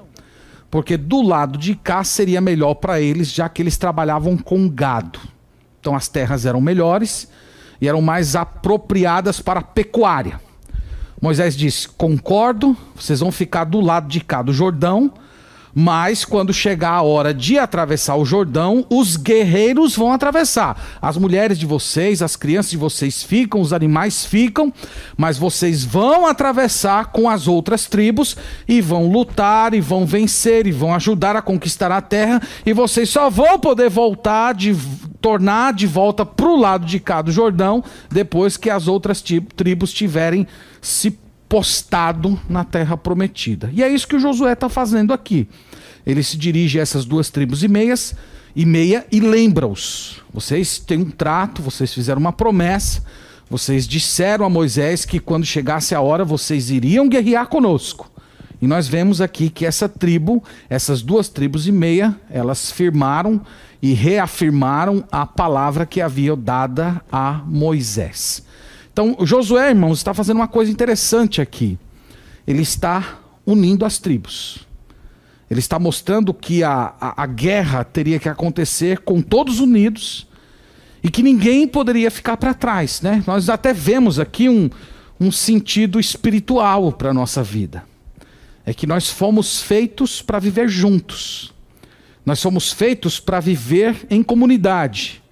Porque 0.70 0.96
do 0.96 1.20
lado 1.20 1.58
de 1.58 1.74
cá 1.74 2.02
seria 2.02 2.40
melhor 2.40 2.76
para 2.76 2.98
eles, 2.98 3.30
já 3.30 3.46
que 3.46 3.60
eles 3.60 3.76
trabalhavam 3.76 4.38
com 4.38 4.66
gado. 4.70 5.20
Então 5.80 5.94
as 5.94 6.08
terras 6.08 6.46
eram 6.46 6.62
melhores 6.62 7.28
e 7.80 7.88
eram 7.88 8.00
mais 8.00 8.36
apropriadas 8.36 9.40
para 9.40 9.60
a 9.60 9.64
pecuária. 9.64 10.40
Moisés 11.20 11.56
disse: 11.56 11.88
Concordo, 11.88 12.76
vocês 12.94 13.20
vão 13.20 13.32
ficar 13.32 13.64
do 13.64 13.80
lado 13.80 14.08
de 14.08 14.20
cá 14.20 14.42
do 14.42 14.52
Jordão 14.52 15.12
mas 15.80 16.24
quando 16.24 16.52
chegar 16.52 16.90
a 16.90 17.02
hora 17.02 17.32
de 17.32 17.56
atravessar 17.56 18.16
o 18.16 18.24
Jordão, 18.24 18.84
os 18.90 19.16
guerreiros 19.16 19.94
vão 19.94 20.10
atravessar. 20.12 20.76
As 21.00 21.16
mulheres 21.16 21.56
de 21.56 21.66
vocês, 21.66 22.20
as 22.20 22.34
crianças 22.34 22.72
de 22.72 22.76
vocês 22.76 23.22
ficam, 23.22 23.60
os 23.60 23.72
animais 23.72 24.26
ficam, 24.26 24.72
mas 25.16 25.38
vocês 25.38 25.84
vão 25.84 26.26
atravessar 26.26 27.12
com 27.12 27.30
as 27.30 27.46
outras 27.46 27.86
tribos 27.86 28.36
e 28.66 28.80
vão 28.80 29.08
lutar 29.08 29.72
e 29.72 29.80
vão 29.80 30.04
vencer 30.04 30.66
e 30.66 30.72
vão 30.72 30.92
ajudar 30.92 31.36
a 31.36 31.42
conquistar 31.42 31.92
a 31.92 32.00
terra 32.00 32.42
e 32.66 32.72
vocês 32.72 33.08
só 33.08 33.30
vão 33.30 33.56
poder 33.60 33.88
voltar 33.88 34.54
de 34.54 34.76
tornar 35.20 35.72
de 35.74 35.86
volta 35.86 36.26
para 36.26 36.48
o 36.48 36.58
lado 36.58 36.84
de 36.86 36.98
cá 36.98 37.22
do 37.22 37.30
Jordão 37.30 37.84
depois 38.10 38.56
que 38.56 38.68
as 38.68 38.88
outras 38.88 39.22
tribos 39.54 39.92
tiverem 39.92 40.44
se 40.82 41.16
postado 41.48 42.38
na 42.48 42.62
terra 42.62 42.96
prometida. 42.96 43.70
E 43.72 43.82
é 43.82 43.88
isso 43.88 44.06
que 44.06 44.16
o 44.16 44.20
Josué 44.20 44.52
está 44.52 44.68
fazendo 44.68 45.12
aqui. 45.12 45.48
Ele 46.08 46.22
se 46.22 46.38
dirige 46.38 46.78
a 46.78 46.82
essas 46.82 47.04
duas 47.04 47.28
tribos 47.28 47.62
e 47.62 47.68
meias 47.68 48.14
e 48.56 48.64
meia 48.64 49.06
e 49.12 49.20
lembra-os. 49.20 50.22
Vocês 50.32 50.78
têm 50.78 51.02
um 51.02 51.10
trato, 51.10 51.60
vocês 51.60 51.92
fizeram 51.92 52.18
uma 52.18 52.32
promessa, 52.32 53.04
vocês 53.50 53.86
disseram 53.86 54.46
a 54.46 54.48
Moisés 54.48 55.04
que 55.04 55.20
quando 55.20 55.44
chegasse 55.44 55.94
a 55.94 56.00
hora 56.00 56.24
vocês 56.24 56.70
iriam 56.70 57.10
guerrear 57.10 57.46
conosco. 57.48 58.10
E 58.60 58.66
nós 58.66 58.88
vemos 58.88 59.20
aqui 59.20 59.50
que 59.50 59.66
essa 59.66 59.86
tribo, 59.86 60.42
essas 60.70 61.02
duas 61.02 61.28
tribos 61.28 61.68
e 61.68 61.72
meia, 61.72 62.18
elas 62.30 62.72
firmaram 62.72 63.40
e 63.82 63.92
reafirmaram 63.92 65.04
a 65.12 65.26
palavra 65.26 65.84
que 65.84 66.00
havia 66.00 66.34
dada 66.34 67.02
a 67.12 67.42
Moisés. 67.46 68.42
Então, 68.90 69.14
Josué, 69.20 69.68
irmãos, 69.68 69.98
está 69.98 70.14
fazendo 70.14 70.38
uma 70.38 70.48
coisa 70.48 70.72
interessante 70.72 71.42
aqui. 71.42 71.78
Ele 72.46 72.62
está 72.62 73.20
unindo 73.46 73.84
as 73.84 73.98
tribos. 73.98 74.67
Ele 75.50 75.60
está 75.60 75.78
mostrando 75.78 76.34
que 76.34 76.62
a, 76.62 76.94
a, 77.00 77.22
a, 77.22 77.26
guerra 77.26 77.82
teria 77.82 78.18
que 78.18 78.28
acontecer 78.28 78.98
com 78.98 79.22
todos 79.22 79.60
unidos 79.60 80.26
e 81.02 81.10
que 81.10 81.22
ninguém 81.22 81.66
poderia 81.66 82.10
ficar 82.10 82.36
para 82.36 82.52
trás. 82.52 83.00
Né? 83.00 83.22
Nós 83.26 83.48
até 83.48 83.72
vemos 83.72 84.18
aqui 84.18 84.48
um, 84.48 84.68
um 85.18 85.32
sentido 85.32 85.98
espiritual 85.98 86.92
para 86.92 87.10
a 87.10 87.14
nossa 87.14 87.42
vida. 87.42 87.82
É 88.66 88.74
que 88.74 88.86
nós 88.86 89.08
fomos 89.08 89.62
feitos 89.62 90.20
para 90.20 90.38
viver 90.38 90.68
juntos. 90.68 91.54
Nós 92.26 92.38
somos 92.38 92.70
feitos 92.70 93.18
para 93.18 93.40
viver 93.40 94.06
em 94.10 94.22
comunidade. 94.22 95.22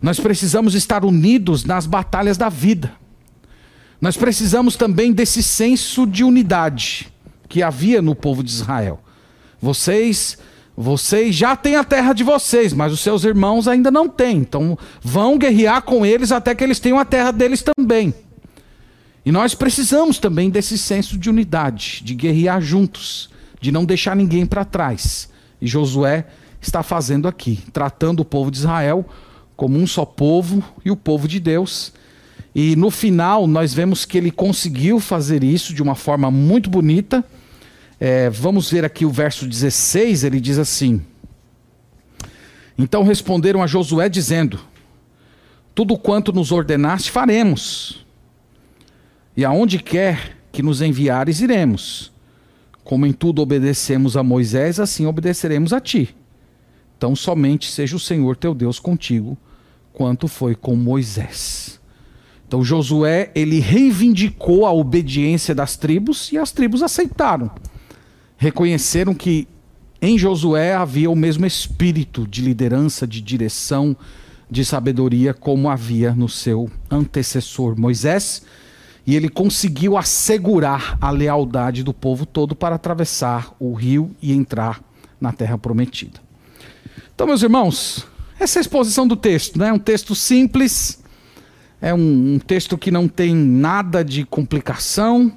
Nós 0.00 0.20
precisamos 0.20 0.76
estar 0.76 1.04
unidos 1.04 1.64
nas 1.64 1.86
batalhas 1.86 2.38
da 2.38 2.48
vida. 2.48 2.92
Nós 4.00 4.16
precisamos 4.16 4.76
também 4.76 5.12
desse 5.12 5.42
senso 5.42 6.06
de 6.06 6.22
unidade 6.22 7.12
que 7.48 7.64
havia 7.64 8.00
no 8.00 8.14
povo 8.14 8.44
de 8.44 8.50
Israel. 8.50 9.00
Vocês, 9.60 10.38
vocês 10.76 11.34
já 11.34 11.54
têm 11.54 11.76
a 11.76 11.84
terra 11.84 12.12
de 12.12 12.24
vocês, 12.24 12.72
mas 12.72 12.92
os 12.92 13.00
seus 13.00 13.24
irmãos 13.24 13.68
ainda 13.68 13.90
não 13.90 14.08
têm. 14.08 14.38
Então 14.38 14.78
vão 15.02 15.36
guerrear 15.36 15.82
com 15.82 16.04
eles 16.04 16.32
até 16.32 16.54
que 16.54 16.64
eles 16.64 16.80
tenham 16.80 16.98
a 16.98 17.04
terra 17.04 17.30
deles 17.30 17.62
também. 17.62 18.14
E 19.24 19.30
nós 19.30 19.54
precisamos 19.54 20.18
também 20.18 20.48
desse 20.48 20.78
senso 20.78 21.18
de 21.18 21.28
unidade, 21.28 22.00
de 22.02 22.14
guerrear 22.14 22.60
juntos, 22.60 23.28
de 23.60 23.70
não 23.70 23.84
deixar 23.84 24.16
ninguém 24.16 24.46
para 24.46 24.64
trás. 24.64 25.28
E 25.60 25.66
Josué 25.66 26.26
está 26.60 26.82
fazendo 26.82 27.28
aqui, 27.28 27.60
tratando 27.72 28.20
o 28.20 28.24
povo 28.24 28.50
de 28.50 28.58
Israel 28.58 29.04
como 29.56 29.78
um 29.78 29.86
só 29.86 30.06
povo 30.06 30.64
e 30.82 30.90
o 30.90 30.96
povo 30.96 31.28
de 31.28 31.38
Deus. 31.38 31.92
E 32.54 32.74
no 32.76 32.90
final 32.90 33.46
nós 33.46 33.74
vemos 33.74 34.06
que 34.06 34.16
ele 34.16 34.30
conseguiu 34.30 34.98
fazer 34.98 35.44
isso 35.44 35.74
de 35.74 35.82
uma 35.82 35.94
forma 35.94 36.30
muito 36.30 36.70
bonita 36.70 37.22
é, 38.00 38.30
vamos 38.30 38.70
ver 38.70 38.82
aqui 38.82 39.04
o 39.04 39.10
verso 39.10 39.46
16, 39.46 40.24
ele 40.24 40.40
diz 40.40 40.56
assim: 40.56 41.02
Então 42.78 43.02
responderam 43.02 43.62
a 43.62 43.66
Josué, 43.66 44.08
dizendo: 44.08 44.58
Tudo 45.74 45.98
quanto 45.98 46.32
nos 46.32 46.50
ordenaste 46.50 47.10
faremos, 47.10 48.06
e 49.36 49.44
aonde 49.44 49.78
quer 49.78 50.38
que 50.50 50.62
nos 50.62 50.80
enviares, 50.80 51.40
iremos. 51.42 52.10
Como 52.82 53.04
em 53.04 53.12
tudo 53.12 53.42
obedecemos 53.42 54.16
a 54.16 54.22
Moisés, 54.22 54.80
assim 54.80 55.04
obedeceremos 55.04 55.74
a 55.74 55.78
ti. 55.78 56.16
Então 56.96 57.14
somente 57.14 57.70
seja 57.70 57.94
o 57.94 58.00
Senhor 58.00 58.34
teu 58.34 58.54
Deus 58.54 58.80
contigo, 58.80 59.36
quanto 59.92 60.26
foi 60.26 60.54
com 60.54 60.74
Moisés. 60.74 61.78
Então 62.48 62.64
Josué, 62.64 63.30
ele 63.34 63.60
reivindicou 63.60 64.64
a 64.64 64.72
obediência 64.72 65.54
das 65.54 65.76
tribos 65.76 66.32
e 66.32 66.38
as 66.38 66.50
tribos 66.50 66.82
aceitaram 66.82 67.50
reconheceram 68.40 69.14
que 69.14 69.46
em 70.00 70.16
Josué 70.16 70.74
havia 70.74 71.10
o 71.10 71.14
mesmo 71.14 71.44
espírito 71.44 72.26
de 72.26 72.40
liderança, 72.40 73.06
de 73.06 73.20
direção, 73.20 73.94
de 74.50 74.64
sabedoria, 74.64 75.34
como 75.34 75.68
havia 75.68 76.14
no 76.14 76.26
seu 76.26 76.70
antecessor 76.90 77.78
Moisés, 77.78 78.42
e 79.06 79.14
ele 79.14 79.28
conseguiu 79.28 79.94
assegurar 79.94 80.96
a 81.02 81.10
lealdade 81.10 81.82
do 81.82 81.92
povo 81.92 82.24
todo 82.24 82.56
para 82.56 82.76
atravessar 82.76 83.54
o 83.60 83.74
rio 83.74 84.10
e 84.22 84.32
entrar 84.32 84.82
na 85.20 85.32
terra 85.32 85.58
prometida. 85.58 86.18
Então, 87.14 87.26
meus 87.26 87.42
irmãos, 87.42 88.06
essa 88.38 88.58
é 88.58 88.60
a 88.60 88.62
exposição 88.62 89.06
do 89.06 89.16
texto, 89.16 89.58
né? 89.58 89.70
Um 89.70 89.78
texto 89.78 90.14
simples, 90.14 91.02
é 91.78 91.92
um, 91.92 92.36
um 92.36 92.38
texto 92.38 92.78
que 92.78 92.90
não 92.90 93.06
tem 93.06 93.34
nada 93.34 94.02
de 94.02 94.24
complicação, 94.24 95.30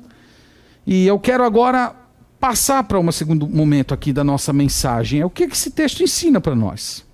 e 0.87 1.05
eu 1.05 1.19
quero 1.19 1.43
agora 1.43 2.01
passar 2.43 2.83
para 2.83 2.99
um 2.99 3.09
segundo 3.09 3.47
momento 3.47 3.93
aqui 3.93 4.11
da 4.11 4.21
nossa 4.21 4.51
mensagem 4.51 5.21
é 5.21 5.25
o 5.25 5.29
que 5.29 5.45
esse 5.45 5.71
texto 5.71 6.03
ensina 6.03 6.41
para 6.41 6.53
nós. 6.53 7.05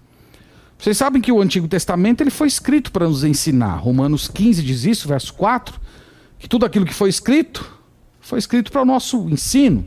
Vocês 0.76 0.98
sabem 0.98 1.22
que 1.22 1.32
o 1.32 1.40
Antigo 1.40 1.68
Testamento 1.68 2.22
ele 2.22 2.32
foi 2.32 2.48
escrito 2.48 2.92
para 2.92 3.08
nos 3.08 3.24
ensinar. 3.24 3.76
Romanos 3.76 4.28
15 4.28 4.64
diz 4.64 4.86
isso, 4.86 5.08
verso 5.08 5.32
4, 5.36 5.80
que 6.40 6.50
tudo 6.50 6.66
aquilo 6.66 6.84
que 6.84 6.96
foi 6.96 7.10
escrito 7.10 7.80
foi 8.20 8.40
escrito 8.40 8.72
para 8.72 8.82
o 8.82 8.86
nosso 8.86 9.30
ensino. 9.30 9.86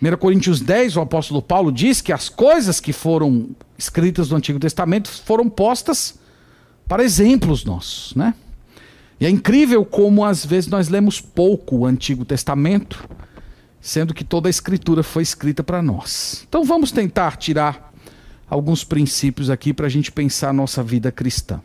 1 0.00 0.16
Coríntios 0.18 0.60
10, 0.60 0.98
o 0.98 1.00
apóstolo 1.00 1.42
Paulo 1.42 1.72
diz 1.72 2.00
que 2.00 2.12
as 2.12 2.28
coisas 2.28 2.78
que 2.78 2.92
foram 2.92 3.48
escritas 3.76 4.30
no 4.30 4.36
Antigo 4.36 4.60
Testamento 4.60 5.08
foram 5.08 5.50
postas 5.50 6.16
para 6.86 7.02
exemplos 7.02 7.64
nossos, 7.64 8.14
né? 8.14 8.34
E 9.18 9.26
é 9.26 9.28
incrível 9.28 9.84
como 9.84 10.24
às 10.24 10.46
vezes 10.46 10.70
nós 10.70 10.88
lemos 10.88 11.20
pouco 11.20 11.78
o 11.78 11.86
Antigo 11.86 12.24
Testamento 12.24 13.04
sendo 13.82 14.14
que 14.14 14.22
toda 14.22 14.48
a 14.48 14.50
escritura 14.50 15.02
foi 15.02 15.24
escrita 15.24 15.64
para 15.64 15.82
nós. 15.82 16.46
Então 16.48 16.62
vamos 16.62 16.92
tentar 16.92 17.36
tirar 17.36 17.92
alguns 18.48 18.84
princípios 18.84 19.50
aqui 19.50 19.74
para 19.74 19.86
a 19.86 19.90
gente 19.90 20.12
pensar 20.12 20.50
a 20.50 20.52
nossa 20.52 20.84
vida 20.84 21.10
cristã. 21.10 21.60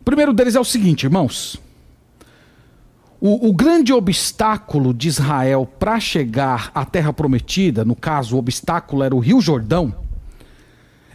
O 0.00 0.04
primeiro 0.04 0.32
deles 0.32 0.54
é 0.54 0.60
o 0.60 0.64
seguinte, 0.64 1.04
irmãos. 1.04 1.60
O, 3.20 3.48
o 3.48 3.52
grande 3.52 3.92
obstáculo 3.92 4.94
de 4.94 5.08
Israel 5.08 5.70
para 5.78 6.00
chegar 6.00 6.70
à 6.74 6.84
terra 6.84 7.12
prometida, 7.12 7.84
no 7.84 7.94
caso, 7.94 8.36
o 8.36 8.38
obstáculo 8.38 9.02
era 9.02 9.14
o 9.14 9.18
Rio 9.18 9.42
Jordão, 9.42 9.94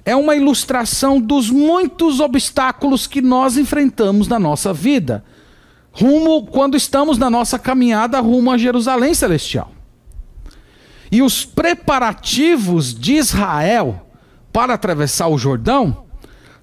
é 0.05 0.15
uma 0.15 0.35
ilustração 0.35 1.19
dos 1.19 1.49
muitos 1.49 2.19
obstáculos 2.19 3.07
que 3.07 3.21
nós 3.21 3.57
enfrentamos 3.57 4.27
na 4.27 4.39
nossa 4.39 4.73
vida 4.73 5.23
rumo 5.91 6.45
quando 6.45 6.77
estamos 6.77 7.17
na 7.17 7.29
nossa 7.29 7.57
caminhada 7.57 8.19
rumo 8.19 8.51
a 8.51 8.57
Jerusalém 8.57 9.13
celestial. 9.13 9.71
E 11.11 11.21
os 11.21 11.43
preparativos 11.43 12.93
de 12.93 13.13
Israel 13.13 14.05
para 14.53 14.75
atravessar 14.75 15.27
o 15.27 15.37
Jordão 15.37 16.05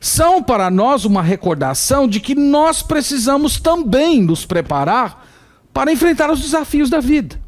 são 0.01 0.43
para 0.43 0.71
nós 0.71 1.05
uma 1.05 1.23
recordação 1.23 2.07
de 2.07 2.21
que 2.21 2.35
nós 2.35 2.83
precisamos 2.83 3.59
também 3.59 4.23
nos 4.23 4.45
preparar 4.45 5.27
para 5.73 5.93
enfrentar 5.93 6.31
os 6.31 6.41
desafios 6.41 6.89
da 6.89 7.01
vida, 7.01 7.41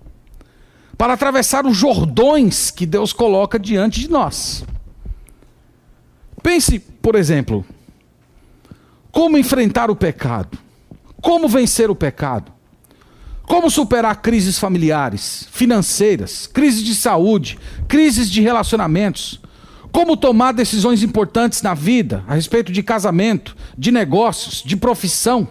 para 0.97 1.13
atravessar 1.13 1.67
os 1.67 1.77
Jordões 1.77 2.71
que 2.71 2.85
Deus 2.85 3.13
coloca 3.13 3.59
diante 3.59 4.01
de 4.01 4.11
nós. 4.11 4.65
Pense, 6.43 6.79
por 6.79 7.15
exemplo, 7.15 7.65
como 9.11 9.39
enfrentar 9.39 9.91
o 9.91 9.97
pecado, 9.97 10.59
como 11.21 11.49
vencer 11.49 11.91
o 11.91 11.95
pecado, 11.95 12.53
como 13.43 13.71
superar 13.71 14.21
crises 14.21 14.59
familiares, 14.59 15.49
financeiras, 15.51 16.47
crises 16.47 16.83
de 16.83 16.95
saúde, 16.95 17.59
crises 17.89 18.31
de 18.31 18.41
relacionamentos, 18.41 19.41
como 19.91 20.17
tomar 20.17 20.53
decisões 20.53 21.03
importantes 21.03 21.63
na 21.63 21.75
vida, 21.75 22.23
a 22.29 22.35
respeito 22.35 22.71
de 22.71 22.83
casamento, 22.83 23.57
de 23.77 23.91
negócios, 23.91 24.63
de 24.63 24.77
profissão. 24.77 25.49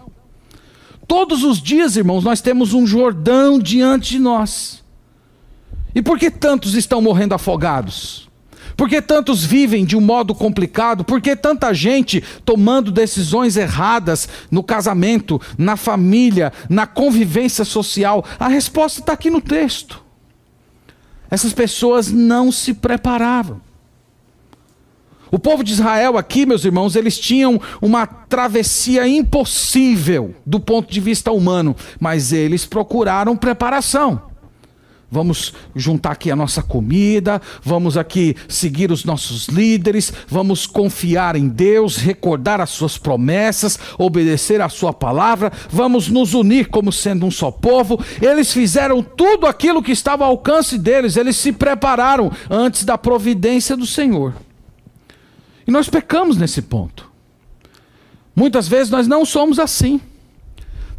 Todos 1.07 1.43
os 1.43 1.61
dias, 1.61 1.95
irmãos, 1.95 2.23
nós 2.23 2.41
temos 2.41 2.73
um 2.73 2.85
Jordão 2.85 3.57
diante 3.57 4.11
de 4.11 4.19
nós. 4.19 4.83
E 5.95 6.01
por 6.01 6.19
que 6.19 6.29
tantos 6.29 6.75
estão 6.75 7.01
morrendo 7.01 7.33
afogados? 7.33 8.26
Por 8.77 8.87
que 8.87 9.01
tantos 9.01 9.43
vivem 9.43 9.83
de 9.83 9.97
um 9.97 10.01
modo 10.01 10.35
complicado? 10.35 11.03
Por 11.03 11.19
que 11.19 11.35
tanta 11.35 11.73
gente 11.73 12.23
tomando 12.45 12.91
decisões 12.91 13.57
erradas 13.57 14.29
no 14.51 14.61
casamento, 14.61 15.41
na 15.57 15.75
família, 15.75 16.53
na 16.69 16.85
convivência 16.85 17.65
social? 17.65 18.23
A 18.39 18.47
resposta 18.47 18.99
está 18.99 19.13
aqui 19.13 19.31
no 19.31 19.41
texto. 19.41 20.05
Essas 21.31 21.53
pessoas 21.53 22.11
não 22.11 22.51
se 22.51 22.75
prepararam. 22.75 23.59
O 25.31 25.39
povo 25.39 25.63
de 25.63 25.73
Israel 25.73 26.15
aqui, 26.15 26.45
meus 26.45 26.63
irmãos, 26.63 26.95
eles 26.95 27.17
tinham 27.17 27.59
uma 27.81 28.05
travessia 28.05 29.07
impossível 29.07 30.35
do 30.45 30.59
ponto 30.59 30.93
de 30.93 31.01
vista 31.01 31.31
humano, 31.31 31.75
mas 31.99 32.31
eles 32.31 32.63
procuraram 32.63 33.35
preparação. 33.35 34.21
Vamos 35.09 35.53
juntar 35.73 36.11
aqui 36.11 36.29
a 36.29 36.35
nossa 36.35 36.61
comida, 36.61 37.41
vamos 37.63 37.95
aqui 37.95 38.35
seguir 38.49 38.91
os 38.91 39.05
nossos 39.05 39.47
líderes, 39.47 40.11
vamos 40.27 40.67
confiar 40.67 41.37
em 41.37 41.47
Deus, 41.47 41.95
recordar 41.95 42.59
as 42.59 42.71
suas 42.71 42.97
promessas, 42.97 43.79
obedecer 43.97 44.59
a 44.59 44.67
sua 44.67 44.91
palavra, 44.91 45.49
vamos 45.69 46.09
nos 46.09 46.33
unir 46.33 46.67
como 46.67 46.91
sendo 46.91 47.25
um 47.25 47.31
só 47.31 47.49
povo. 47.49 48.03
Eles 48.21 48.51
fizeram 48.51 49.01
tudo 49.01 49.45
aquilo 49.45 49.81
que 49.81 49.93
estava 49.93 50.25
ao 50.25 50.31
alcance 50.31 50.77
deles, 50.77 51.15
eles 51.15 51.37
se 51.37 51.53
prepararam 51.53 52.29
antes 52.49 52.83
da 52.83 52.97
providência 52.97 53.77
do 53.77 53.85
Senhor. 53.85 54.33
E 55.65 55.71
nós 55.71 55.87
pecamos 55.87 56.35
nesse 56.35 56.61
ponto. 56.61 57.09
Muitas 58.35 58.67
vezes 58.67 58.91
nós 58.91 59.07
não 59.07 59.25
somos 59.25 59.57
assim. 59.57 60.01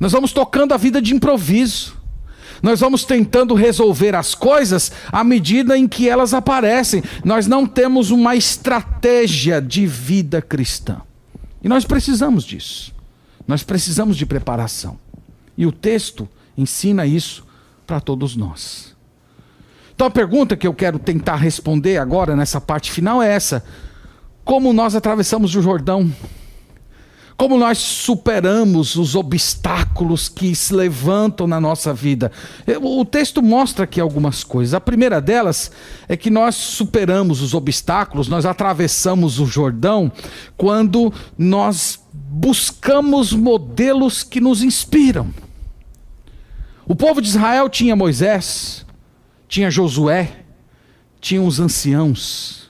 Nós 0.01 0.13
vamos 0.13 0.33
tocando 0.33 0.73
a 0.73 0.79
vida 0.79 1.01
de 1.03 1.15
improviso. 1.15 1.98
Nós 2.63 2.81
vamos 2.81 3.05
tentando 3.05 3.55
resolver 3.55 4.15
as 4.15 4.35
coisas 4.35 4.91
à 5.13 5.23
medida 5.23 5.77
em 5.77 5.87
que 5.87 6.09
elas 6.09 6.35
aparecem. 6.35 7.03
Nós 7.25 7.47
não 7.47 7.67
temos 7.67 8.11
uma 8.11 8.35
estratégia 8.35 9.61
de 9.61 9.87
vida 9.87 10.43
cristã. 10.43 11.01
E 11.63 11.69
nós 11.69 11.85
precisamos 11.85 12.45
disso. 12.45 12.95
Nós 13.47 13.63
precisamos 13.63 14.17
de 14.17 14.27
preparação. 14.27 14.99
E 15.57 15.67
o 15.67 15.73
texto 15.73 16.29
ensina 16.57 17.07
isso 17.07 17.47
para 17.87 18.01
todos 18.01 18.37
nós. 18.37 18.95
Então 19.95 20.07
a 20.07 20.11
pergunta 20.11 20.57
que 20.57 20.67
eu 20.67 20.75
quero 20.75 20.99
tentar 20.99 21.37
responder 21.37 21.99
agora 21.99 22.37
nessa 22.37 22.61
parte 22.61 22.93
final 22.93 23.23
é 23.23 23.33
essa: 23.33 23.65
como 24.45 24.73
nós 24.73 24.95
atravessamos 24.95 25.55
o 25.57 25.63
Jordão, 25.63 26.13
como 27.39 27.57
nós 27.57 27.79
superamos 27.79 28.97
os 28.97 29.15
obstáculos 29.15 30.29
que 30.29 30.57
se 30.57 30.75
levantam 30.75 31.47
na 31.47 31.61
nossa 31.61 31.95
vida. 31.95 32.33
O 32.83 33.05
texto 33.05 33.41
mostra 33.41 33.85
aqui 33.85 34.01
algumas 34.01 34.43
coisas. 34.43 34.75
A 34.75 34.81
primeira 34.81 35.21
delas 35.21 35.71
é 36.09 36.17
que 36.17 36.31
nós 36.31 36.57
superamos 36.57 37.41
os 37.41 37.55
obstáculos, 37.55 38.27
nós 38.27 38.45
atravessamos 38.45 39.39
o 39.39 39.47
Jordão 39.47 40.11
quando 40.57 41.15
nós 41.39 42.01
buscamos 42.13 43.33
modelos 43.33 44.25
que 44.25 44.41
nos 44.41 44.61
inspiram. 44.61 45.33
O 46.85 46.97
povo 46.97 47.23
de 47.23 47.29
Israel 47.29 47.69
tinha 47.69 47.95
Moisés, 47.95 48.85
tinha 49.47 49.71
Josué, 49.71 50.41
tinha 51.21 51.41
os 51.41 51.61
anciãos. 51.61 52.68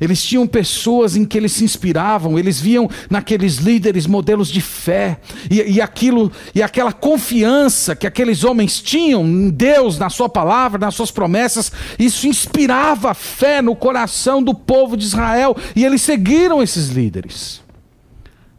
Eles 0.00 0.24
tinham 0.24 0.46
pessoas 0.46 1.14
em 1.14 1.26
que 1.26 1.36
eles 1.36 1.52
se 1.52 1.62
inspiravam, 1.62 2.38
eles 2.38 2.58
viam 2.58 2.88
naqueles 3.10 3.56
líderes 3.56 4.06
modelos 4.06 4.48
de 4.48 4.60
fé, 4.60 5.20
e, 5.50 5.60
e, 5.74 5.80
aquilo, 5.80 6.32
e 6.54 6.62
aquela 6.62 6.92
confiança 6.92 7.94
que 7.94 8.06
aqueles 8.06 8.42
homens 8.42 8.80
tinham 8.80 9.22
em 9.22 9.50
Deus, 9.50 9.98
na 9.98 10.08
Sua 10.08 10.28
palavra, 10.28 10.78
nas 10.78 10.94
Suas 10.94 11.10
promessas, 11.10 11.70
isso 11.98 12.26
inspirava 12.26 13.12
fé 13.12 13.60
no 13.60 13.76
coração 13.76 14.42
do 14.42 14.54
povo 14.54 14.96
de 14.96 15.04
Israel, 15.04 15.54
e 15.76 15.84
eles 15.84 16.00
seguiram 16.00 16.62
esses 16.62 16.88
líderes. 16.88 17.60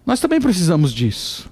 Nós 0.05 0.19
também 0.19 0.39
precisamos 0.39 0.93
disso. 0.93 1.49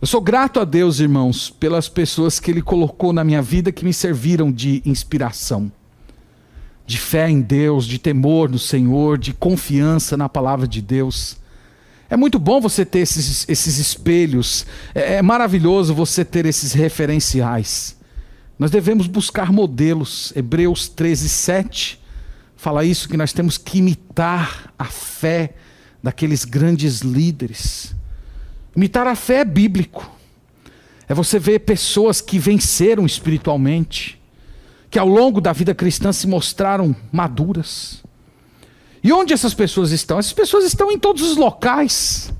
Eu 0.00 0.06
sou 0.06 0.20
grato 0.20 0.60
a 0.60 0.64
Deus, 0.64 1.00
irmãos, 1.00 1.50
pelas 1.50 1.88
pessoas 1.88 2.38
que 2.38 2.50
Ele 2.50 2.62
colocou 2.62 3.12
na 3.12 3.24
minha 3.24 3.42
vida 3.42 3.72
que 3.72 3.84
me 3.84 3.92
serviram 3.92 4.52
de 4.52 4.82
inspiração 4.84 5.72
de 6.86 6.98
fé 6.98 7.28
em 7.28 7.40
Deus, 7.40 7.84
de 7.84 7.98
temor 7.98 8.48
no 8.48 8.58
Senhor, 8.58 9.18
de 9.18 9.32
confiança 9.32 10.16
na 10.16 10.28
palavra 10.28 10.68
de 10.68 10.80
Deus. 10.80 11.36
É 12.08 12.16
muito 12.16 12.38
bom 12.38 12.60
você 12.60 12.84
ter 12.84 13.00
esses, 13.00 13.48
esses 13.48 13.78
espelhos, 13.78 14.64
é, 14.94 15.14
é 15.14 15.22
maravilhoso 15.22 15.92
você 15.92 16.24
ter 16.24 16.46
esses 16.46 16.72
referenciais. 16.72 17.96
Nós 18.58 18.70
devemos 18.70 19.06
buscar 19.06 19.52
modelos. 19.52 20.32
Hebreus 20.36 20.88
13, 20.88 21.28
7 21.28 22.00
fala 22.56 22.84
isso, 22.84 23.08
que 23.08 23.16
nós 23.16 23.32
temos 23.32 23.58
que 23.58 23.78
imitar 23.78 24.72
a 24.78 24.84
fé 24.84 25.54
daqueles 26.02 26.44
grandes 26.44 27.00
líderes. 27.00 27.94
Imitar 28.74 29.06
a 29.06 29.14
fé 29.14 29.40
é 29.40 29.44
bíblico. 29.44 30.10
É 31.08 31.14
você 31.14 31.38
ver 31.38 31.60
pessoas 31.60 32.20
que 32.20 32.38
venceram 32.38 33.04
espiritualmente 33.04 34.20
que 34.96 35.00
ao 35.00 35.06
longo 35.06 35.42
da 35.42 35.52
vida 35.52 35.74
cristã 35.74 36.10
se 36.10 36.26
mostraram 36.26 36.96
maduras. 37.12 38.02
E 39.04 39.12
onde 39.12 39.34
essas 39.34 39.52
pessoas 39.52 39.90
estão? 39.90 40.18
Essas 40.18 40.32
pessoas 40.32 40.64
estão 40.64 40.90
em 40.90 40.98
todos 40.98 41.20
os 41.20 41.36
locais. 41.36 42.32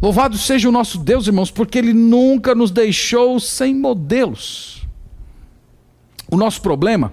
Louvado 0.00 0.38
seja 0.38 0.68
o 0.68 0.72
nosso 0.72 0.96
Deus, 0.96 1.26
irmãos, 1.26 1.50
porque 1.50 1.78
Ele 1.78 1.92
nunca 1.92 2.54
nos 2.54 2.70
deixou 2.70 3.40
sem 3.40 3.74
modelos. 3.74 4.86
O 6.30 6.36
nosso 6.36 6.62
problema 6.62 7.12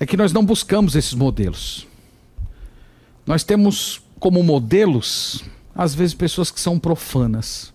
é 0.00 0.06
que 0.06 0.16
nós 0.16 0.32
não 0.32 0.46
buscamos 0.46 0.96
esses 0.96 1.12
modelos. 1.12 1.86
Nós 3.26 3.44
temos 3.44 4.00
como 4.18 4.42
modelos, 4.42 5.44
às 5.74 5.94
vezes, 5.94 6.14
pessoas 6.14 6.50
que 6.50 6.58
são 6.58 6.78
profanas. 6.78 7.70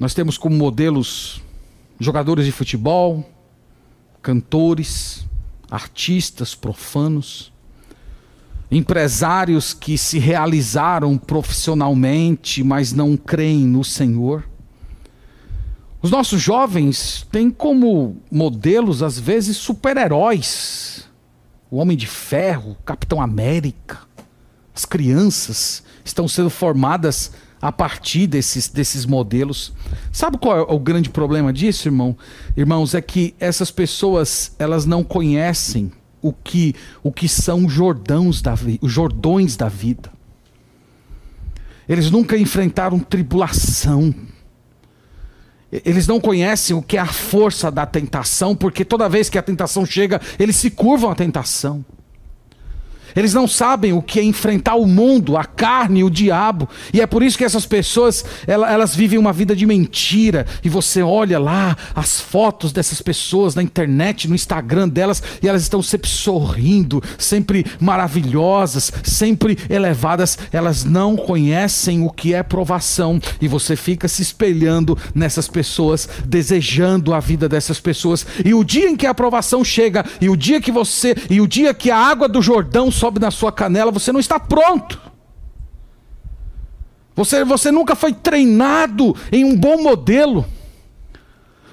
Nós 0.00 0.14
temos 0.14 0.36
como 0.36 0.56
modelos 0.56 1.40
jogadores 2.00 2.44
de 2.44 2.50
futebol, 2.50 3.24
cantores, 4.22 5.26
artistas 5.70 6.54
profanos, 6.54 7.52
empresários 8.70 9.74
que 9.74 9.98
se 9.98 10.18
realizaram 10.18 11.18
profissionalmente, 11.18 12.62
mas 12.62 12.92
não 12.92 13.16
creem 13.16 13.66
no 13.66 13.84
Senhor. 13.84 14.44
Os 16.00 16.10
nossos 16.10 16.40
jovens 16.40 17.26
têm 17.30 17.50
como 17.50 18.16
modelos, 18.30 19.02
às 19.02 19.18
vezes, 19.18 19.56
super-heróis. 19.56 21.08
O 21.70 21.76
Homem 21.76 21.96
de 21.96 22.06
Ferro, 22.06 22.76
Capitão 22.84 23.20
América. 23.20 24.00
As 24.74 24.84
crianças 24.84 25.82
estão 26.04 26.26
sendo 26.26 26.50
formadas 26.50 27.32
a 27.62 27.70
partir 27.70 28.26
desses, 28.26 28.68
desses 28.68 29.06
modelos. 29.06 29.72
Sabe 30.10 30.36
qual 30.36 30.58
é 30.58 30.62
o 30.62 30.80
grande 30.80 31.08
problema 31.08 31.52
disso, 31.52 31.86
irmão? 31.86 32.16
Irmãos, 32.56 32.92
é 32.92 33.00
que 33.00 33.36
essas 33.38 33.70
pessoas 33.70 34.56
elas 34.58 34.84
não 34.84 35.04
conhecem 35.04 35.92
o 36.20 36.32
que, 36.32 36.74
o 37.04 37.12
que 37.12 37.28
são 37.28 37.68
Jordãos 37.68 38.42
da, 38.42 38.54
os 38.80 38.90
Jordões 38.90 39.56
da 39.56 39.68
vida. 39.68 40.10
Eles 41.88 42.10
nunca 42.10 42.36
enfrentaram 42.36 42.98
tribulação. 42.98 44.12
Eles 45.70 46.06
não 46.06 46.20
conhecem 46.20 46.74
o 46.74 46.82
que 46.82 46.96
é 46.96 47.00
a 47.00 47.06
força 47.06 47.70
da 47.70 47.86
tentação, 47.86 48.56
porque 48.56 48.84
toda 48.84 49.08
vez 49.08 49.30
que 49.30 49.38
a 49.38 49.42
tentação 49.42 49.86
chega, 49.86 50.20
eles 50.38 50.56
se 50.56 50.70
curvam 50.70 51.10
à 51.10 51.14
tentação. 51.14 51.84
Eles 53.14 53.34
não 53.34 53.46
sabem 53.46 53.92
o 53.92 54.02
que 54.02 54.20
é 54.20 54.22
enfrentar 54.22 54.74
o 54.74 54.86
mundo, 54.86 55.36
a 55.36 55.44
carne, 55.44 56.04
o 56.04 56.10
diabo. 56.10 56.68
E 56.92 57.00
é 57.00 57.06
por 57.06 57.22
isso 57.22 57.38
que 57.38 57.44
essas 57.44 57.66
pessoas, 57.66 58.24
elas 58.46 58.94
vivem 58.94 59.18
uma 59.18 59.32
vida 59.32 59.54
de 59.54 59.66
mentira. 59.66 60.46
E 60.64 60.68
você 60.68 61.02
olha 61.02 61.38
lá 61.38 61.76
as 61.94 62.20
fotos 62.20 62.72
dessas 62.72 63.00
pessoas 63.02 63.54
na 63.54 63.62
internet, 63.62 64.28
no 64.28 64.34
Instagram 64.34 64.88
delas, 64.88 65.22
e 65.42 65.48
elas 65.48 65.62
estão 65.62 65.82
sempre 65.82 66.08
sorrindo, 66.08 67.02
sempre 67.18 67.64
maravilhosas, 67.80 68.92
sempre 69.02 69.58
elevadas. 69.68 70.38
Elas 70.52 70.84
não 70.84 71.16
conhecem 71.16 72.04
o 72.04 72.10
que 72.10 72.34
é 72.34 72.42
provação. 72.42 73.20
E 73.40 73.48
você 73.48 73.76
fica 73.76 74.08
se 74.08 74.22
espelhando 74.22 74.96
nessas 75.14 75.48
pessoas, 75.48 76.08
desejando 76.24 77.14
a 77.14 77.20
vida 77.20 77.48
dessas 77.48 77.80
pessoas. 77.80 78.26
E 78.44 78.54
o 78.54 78.64
dia 78.64 78.88
em 78.88 78.96
que 78.96 79.06
a 79.06 79.10
aprovação 79.10 79.64
chega, 79.64 80.04
e 80.20 80.28
o 80.28 80.36
dia 80.36 80.60
que 80.60 80.72
você, 80.72 81.14
e 81.28 81.40
o 81.40 81.46
dia 81.46 81.74
que 81.74 81.90
a 81.90 81.96
água 81.96 82.28
do 82.28 82.42
Jordão 82.42 82.90
sobe 83.02 83.18
na 83.18 83.32
sua 83.32 83.50
canela, 83.50 83.90
você 83.90 84.12
não 84.12 84.20
está 84.20 84.38
pronto. 84.38 85.00
Você, 87.16 87.44
você 87.44 87.72
nunca 87.72 87.96
foi 87.96 88.12
treinado 88.12 89.16
em 89.32 89.44
um 89.44 89.56
bom 89.56 89.82
modelo. 89.82 90.46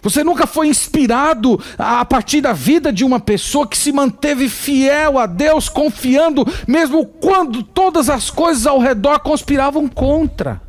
Você 0.01 0.23
nunca 0.23 0.47
foi 0.47 0.69
inspirado 0.69 1.61
a 1.77 2.03
partir 2.03 2.41
da 2.41 2.51
vida 2.51 2.91
de 2.91 3.05
uma 3.05 3.19
pessoa 3.19 3.67
que 3.67 3.77
se 3.77 3.91
manteve 3.91 4.49
fiel 4.49 5.19
a 5.19 5.27
Deus, 5.27 5.69
confiando, 5.69 6.43
mesmo 6.67 7.05
quando 7.05 7.61
todas 7.61 8.09
as 8.09 8.31
coisas 8.31 8.65
ao 8.65 8.79
redor 8.79 9.19
conspiravam 9.19 9.87
contra. 9.87 10.59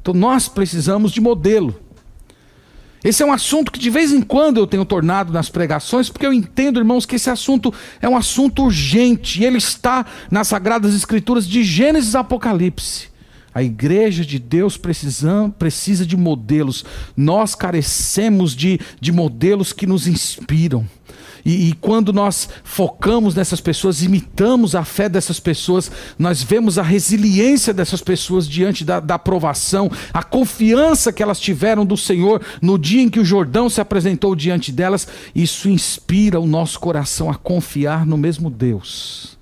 Então 0.00 0.14
nós 0.14 0.48
precisamos 0.48 1.12
de 1.12 1.20
modelo. 1.20 1.78
Esse 3.04 3.22
é 3.22 3.26
um 3.26 3.32
assunto 3.32 3.72
que 3.72 3.80
de 3.80 3.90
vez 3.90 4.12
em 4.12 4.22
quando 4.22 4.58
eu 4.58 4.66
tenho 4.66 4.84
tornado 4.84 5.32
nas 5.32 5.48
pregações, 5.48 6.08
porque 6.08 6.26
eu 6.26 6.32
entendo, 6.32 6.78
irmãos, 6.78 7.04
que 7.04 7.16
esse 7.16 7.28
assunto 7.28 7.74
é 8.00 8.08
um 8.08 8.16
assunto 8.16 8.62
urgente 8.62 9.40
e 9.40 9.44
ele 9.44 9.58
está 9.58 10.06
nas 10.30 10.48
Sagradas 10.48 10.94
Escrituras 10.94 11.46
de 11.46 11.64
Gênesis 11.64 12.14
a 12.14 12.20
Apocalipse. 12.20 13.10
A 13.54 13.62
igreja 13.62 14.24
de 14.24 14.38
Deus 14.38 14.78
precisa, 14.78 15.52
precisa 15.58 16.06
de 16.06 16.16
modelos. 16.16 16.84
Nós 17.14 17.54
carecemos 17.54 18.56
de, 18.56 18.80
de 18.98 19.12
modelos 19.12 19.72
que 19.72 19.86
nos 19.86 20.06
inspiram. 20.06 20.86
E, 21.44 21.68
e, 21.68 21.72
quando 21.74 22.12
nós 22.12 22.48
focamos 22.62 23.34
nessas 23.34 23.60
pessoas, 23.60 24.02
imitamos 24.02 24.74
a 24.74 24.84
fé 24.84 25.08
dessas 25.08 25.40
pessoas, 25.40 25.90
nós 26.18 26.42
vemos 26.42 26.78
a 26.78 26.82
resiliência 26.82 27.74
dessas 27.74 28.00
pessoas 28.00 28.48
diante 28.48 28.84
da, 28.84 29.00
da 29.00 29.16
aprovação, 29.16 29.90
a 30.12 30.22
confiança 30.22 31.12
que 31.12 31.22
elas 31.22 31.40
tiveram 31.40 31.84
do 31.84 31.96
Senhor 31.96 32.40
no 32.60 32.78
dia 32.78 33.02
em 33.02 33.08
que 33.08 33.18
o 33.18 33.24
Jordão 33.24 33.68
se 33.68 33.80
apresentou 33.80 34.36
diante 34.36 34.70
delas. 34.70 35.08
Isso 35.34 35.68
inspira 35.68 36.38
o 36.38 36.46
nosso 36.46 36.78
coração 36.78 37.28
a 37.28 37.34
confiar 37.34 38.06
no 38.06 38.16
mesmo 38.16 38.48
Deus. 38.48 39.36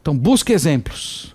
Então, 0.00 0.16
busque 0.16 0.52
exemplos. 0.52 1.34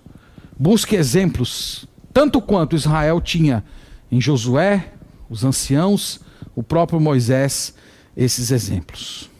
Busque 0.58 0.94
exemplos, 0.94 1.88
tanto 2.12 2.40
quanto 2.40 2.76
Israel 2.76 3.20
tinha 3.20 3.64
em 4.12 4.20
Josué, 4.20 4.92
os 5.28 5.44
anciãos, 5.44 6.20
o 6.54 6.62
próprio 6.62 7.00
Moisés, 7.00 7.74
esses 8.16 8.52
exemplos. 8.52 9.31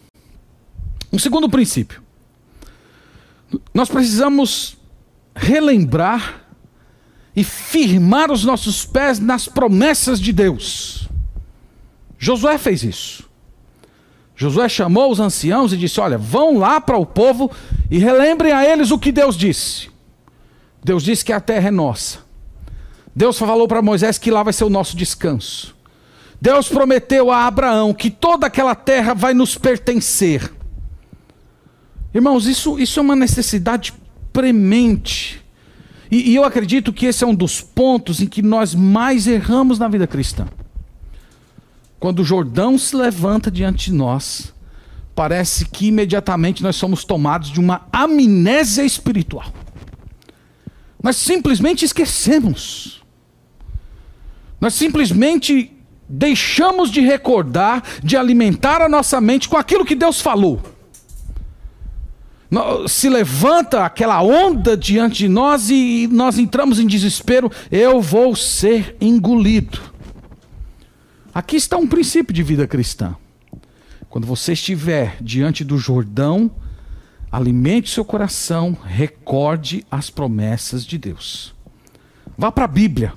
Um 1.12 1.18
segundo 1.18 1.48
princípio. 1.48 2.02
Nós 3.74 3.88
precisamos 3.88 4.76
relembrar 5.34 6.42
e 7.34 7.44
firmar 7.44 8.30
os 8.30 8.44
nossos 8.44 8.84
pés 8.84 9.18
nas 9.18 9.48
promessas 9.48 10.20
de 10.20 10.32
Deus. 10.32 11.08
Josué 12.18 12.56
fez 12.58 12.82
isso. 12.82 13.28
Josué 14.34 14.68
chamou 14.68 15.10
os 15.10 15.20
anciãos 15.20 15.72
e 15.72 15.76
disse: 15.76 16.00
Olha, 16.00 16.16
vão 16.16 16.58
lá 16.58 16.80
para 16.80 16.96
o 16.96 17.06
povo 17.06 17.50
e 17.90 17.98
relembrem 17.98 18.52
a 18.52 18.64
eles 18.64 18.90
o 18.90 18.98
que 18.98 19.12
Deus 19.12 19.36
disse. 19.36 19.90
Deus 20.84 21.02
disse 21.02 21.24
que 21.24 21.32
a 21.32 21.40
terra 21.40 21.68
é 21.68 21.70
nossa. 21.70 22.18
Deus 23.14 23.38
falou 23.38 23.68
para 23.68 23.82
Moisés 23.82 24.18
que 24.18 24.30
lá 24.30 24.42
vai 24.42 24.52
ser 24.52 24.64
o 24.64 24.70
nosso 24.70 24.96
descanso. 24.96 25.76
Deus 26.40 26.68
prometeu 26.68 27.30
a 27.30 27.46
Abraão 27.46 27.94
que 27.94 28.10
toda 28.10 28.46
aquela 28.46 28.74
terra 28.74 29.14
vai 29.14 29.32
nos 29.32 29.56
pertencer. 29.56 30.50
Irmãos, 32.14 32.46
isso, 32.46 32.78
isso 32.78 32.98
é 33.00 33.02
uma 33.02 33.16
necessidade 33.16 33.94
premente. 34.32 35.42
E, 36.10 36.30
e 36.30 36.34
eu 36.34 36.44
acredito 36.44 36.92
que 36.92 37.06
esse 37.06 37.24
é 37.24 37.26
um 37.26 37.34
dos 37.34 37.60
pontos 37.60 38.20
em 38.20 38.26
que 38.26 38.42
nós 38.42 38.74
mais 38.74 39.26
erramos 39.26 39.78
na 39.78 39.88
vida 39.88 40.06
cristã. 40.06 40.46
Quando 41.98 42.20
o 42.20 42.24
Jordão 42.24 42.76
se 42.76 42.94
levanta 42.94 43.50
diante 43.50 43.90
de 43.90 43.96
nós, 43.96 44.52
parece 45.14 45.64
que 45.64 45.86
imediatamente 45.86 46.62
nós 46.62 46.76
somos 46.76 47.04
tomados 47.04 47.50
de 47.50 47.60
uma 47.60 47.86
amnésia 47.92 48.82
espiritual. 48.82 49.50
Nós 51.02 51.16
simplesmente 51.16 51.84
esquecemos. 51.84 53.02
Nós 54.60 54.74
simplesmente 54.74 55.72
deixamos 56.08 56.90
de 56.90 57.00
recordar, 57.00 57.82
de 58.02 58.16
alimentar 58.16 58.82
a 58.82 58.88
nossa 58.88 59.20
mente 59.20 59.48
com 59.48 59.56
aquilo 59.56 59.84
que 59.84 59.94
Deus 59.94 60.20
falou 60.20 60.71
se 62.86 63.08
levanta 63.08 63.84
aquela 63.84 64.22
onda 64.22 64.76
diante 64.76 65.18
de 65.18 65.28
nós 65.28 65.70
e 65.70 66.08
nós 66.10 66.38
entramos 66.38 66.78
em 66.78 66.86
desespero, 66.86 67.50
eu 67.70 68.00
vou 68.00 68.36
ser 68.36 68.96
engolido. 69.00 69.80
Aqui 71.34 71.56
está 71.56 71.78
um 71.78 71.86
princípio 71.86 72.34
de 72.34 72.42
vida 72.42 72.66
cristã. 72.66 73.16
Quando 74.10 74.26
você 74.26 74.52
estiver 74.52 75.16
diante 75.18 75.64
do 75.64 75.78
Jordão, 75.78 76.50
alimente 77.30 77.88
seu 77.88 78.04
coração, 78.04 78.76
recorde 78.84 79.86
as 79.90 80.10
promessas 80.10 80.84
de 80.84 80.98
Deus. 80.98 81.54
Vá 82.36 82.52
para 82.52 82.66
a 82.66 82.68
Bíblia. 82.68 83.14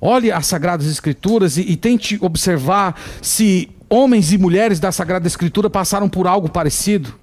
Olhe 0.00 0.32
as 0.32 0.46
Sagradas 0.46 0.86
Escrituras 0.86 1.56
e, 1.56 1.62
e 1.62 1.76
tente 1.76 2.18
observar 2.20 3.00
se 3.22 3.70
homens 3.88 4.32
e 4.32 4.38
mulheres 4.38 4.80
da 4.80 4.90
Sagrada 4.90 5.28
Escritura 5.28 5.70
passaram 5.70 6.08
por 6.08 6.26
algo 6.26 6.48
parecido. 6.50 7.14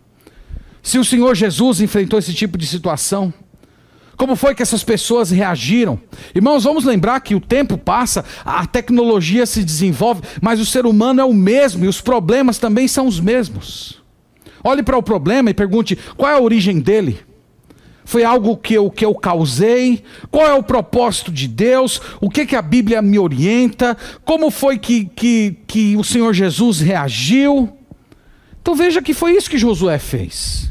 Se 0.81 0.97
o 0.97 1.05
Senhor 1.05 1.35
Jesus 1.35 1.81
enfrentou 1.81 2.17
esse 2.17 2.33
tipo 2.33 2.57
de 2.57 2.65
situação, 2.65 3.33
como 4.17 4.35
foi 4.35 4.53
que 4.53 4.61
essas 4.61 4.83
pessoas 4.83 5.31
reagiram? 5.31 5.99
Irmãos, 6.35 6.63
vamos 6.63 6.85
lembrar 6.85 7.19
que 7.21 7.33
o 7.33 7.39
tempo 7.39 7.77
passa, 7.77 8.23
a 8.45 8.65
tecnologia 8.67 9.45
se 9.45 9.63
desenvolve, 9.63 10.21
mas 10.39 10.59
o 10.59 10.65
ser 10.65 10.85
humano 10.85 11.21
é 11.21 11.25
o 11.25 11.33
mesmo 11.33 11.85
e 11.85 11.87
os 11.87 12.01
problemas 12.01 12.59
também 12.59 12.87
são 12.87 13.07
os 13.07 13.19
mesmos. 13.19 14.01
Olhe 14.63 14.83
para 14.83 14.97
o 14.97 15.03
problema 15.03 15.49
e 15.49 15.55
pergunte: 15.55 15.97
qual 16.15 16.31
é 16.31 16.35
a 16.35 16.39
origem 16.39 16.79
dele? 16.79 17.19
Foi 18.05 18.23
algo 18.23 18.57
que 18.57 18.73
eu, 18.73 18.89
que 18.89 19.05
eu 19.05 19.15
causei? 19.15 20.03
Qual 20.29 20.45
é 20.45 20.53
o 20.53 20.63
propósito 20.63 21.31
de 21.31 21.47
Deus? 21.47 22.01
O 22.19 22.29
que, 22.29 22.45
que 22.45 22.55
a 22.55 22.61
Bíblia 22.61 23.01
me 23.01 23.17
orienta? 23.17 23.97
Como 24.25 24.51
foi 24.51 24.77
que, 24.77 25.05
que, 25.05 25.57
que 25.65 25.95
o 25.95 26.03
Senhor 26.03 26.33
Jesus 26.33 26.79
reagiu? 26.79 27.75
Então 28.61 28.75
veja 28.75 29.01
que 29.01 29.13
foi 29.13 29.35
isso 29.35 29.49
que 29.49 29.57
Josué 29.57 29.97
fez. 29.97 30.70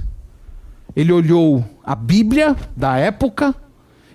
Ele 0.94 1.12
olhou 1.12 1.64
a 1.84 1.94
Bíblia 1.94 2.56
da 2.76 2.96
época, 2.96 3.54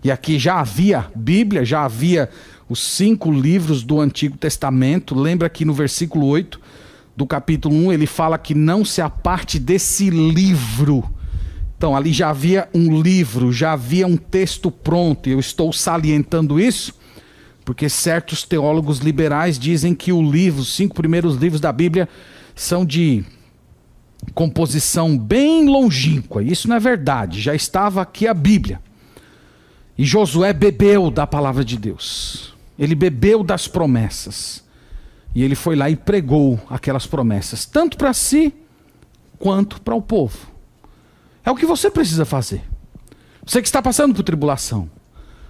e 0.03 0.11
aqui 0.11 0.38
já 0.38 0.59
havia 0.59 1.05
Bíblia, 1.15 1.65
já 1.65 1.83
havia 1.83 2.29
os 2.69 2.79
cinco 2.79 3.31
livros 3.31 3.83
do 3.83 3.99
Antigo 3.99 4.38
Testamento. 4.38 5.15
Lembra 5.15 5.49
que 5.49 5.65
no 5.65 5.73
versículo 5.73 6.27
8 6.27 6.59
do 7.15 7.25
capítulo 7.25 7.75
1 7.75 7.93
ele 7.93 8.05
fala 8.05 8.38
que 8.38 8.53
não 8.53 8.85
se 8.85 9.01
aparte 9.01 9.57
desse 9.57 10.09
livro. 10.09 11.03
Então 11.77 11.95
ali 11.95 12.13
já 12.13 12.29
havia 12.29 12.69
um 12.73 13.01
livro, 13.01 13.51
já 13.51 13.73
havia 13.73 14.05
um 14.05 14.17
texto 14.17 14.69
pronto. 14.69 15.29
Eu 15.29 15.39
estou 15.39 15.73
salientando 15.73 16.59
isso 16.59 16.93
porque 17.65 17.89
certos 17.89 18.43
teólogos 18.43 18.99
liberais 18.99 19.57
dizem 19.57 19.95
que 19.95 20.13
o 20.13 20.21
livro, 20.21 20.61
os 20.61 20.75
cinco 20.75 20.95
primeiros 20.95 21.35
livros 21.35 21.59
da 21.59 21.71
Bíblia 21.71 22.07
são 22.53 22.85
de 22.85 23.25
composição 24.33 25.17
bem 25.17 25.67
longínqua. 25.67 26.43
Isso 26.43 26.67
não 26.67 26.75
é 26.75 26.79
verdade, 26.79 27.41
já 27.41 27.53
estava 27.53 28.01
aqui 28.01 28.27
a 28.27 28.33
Bíblia. 28.33 28.81
E 29.97 30.03
Josué 30.03 30.51
bebeu 30.53 31.09
da 31.09 31.25
palavra 31.25 31.63
de 31.63 31.77
Deus. 31.77 32.53
Ele 32.77 32.95
bebeu 32.95 33.43
das 33.43 33.67
promessas. 33.67 34.63
E 35.33 35.43
ele 35.43 35.55
foi 35.55 35.75
lá 35.75 35.89
e 35.89 35.95
pregou 35.95 36.59
aquelas 36.69 37.05
promessas, 37.05 37.65
tanto 37.65 37.97
para 37.97 38.13
si 38.13 38.53
quanto 39.38 39.81
para 39.81 39.95
o 39.95 40.01
povo. 40.01 40.38
É 41.43 41.51
o 41.51 41.55
que 41.55 41.65
você 41.65 41.89
precisa 41.89 42.25
fazer. 42.25 42.63
Você 43.45 43.61
que 43.61 43.67
está 43.67 43.81
passando 43.81 44.15
por 44.15 44.23
tribulação. 44.23 44.89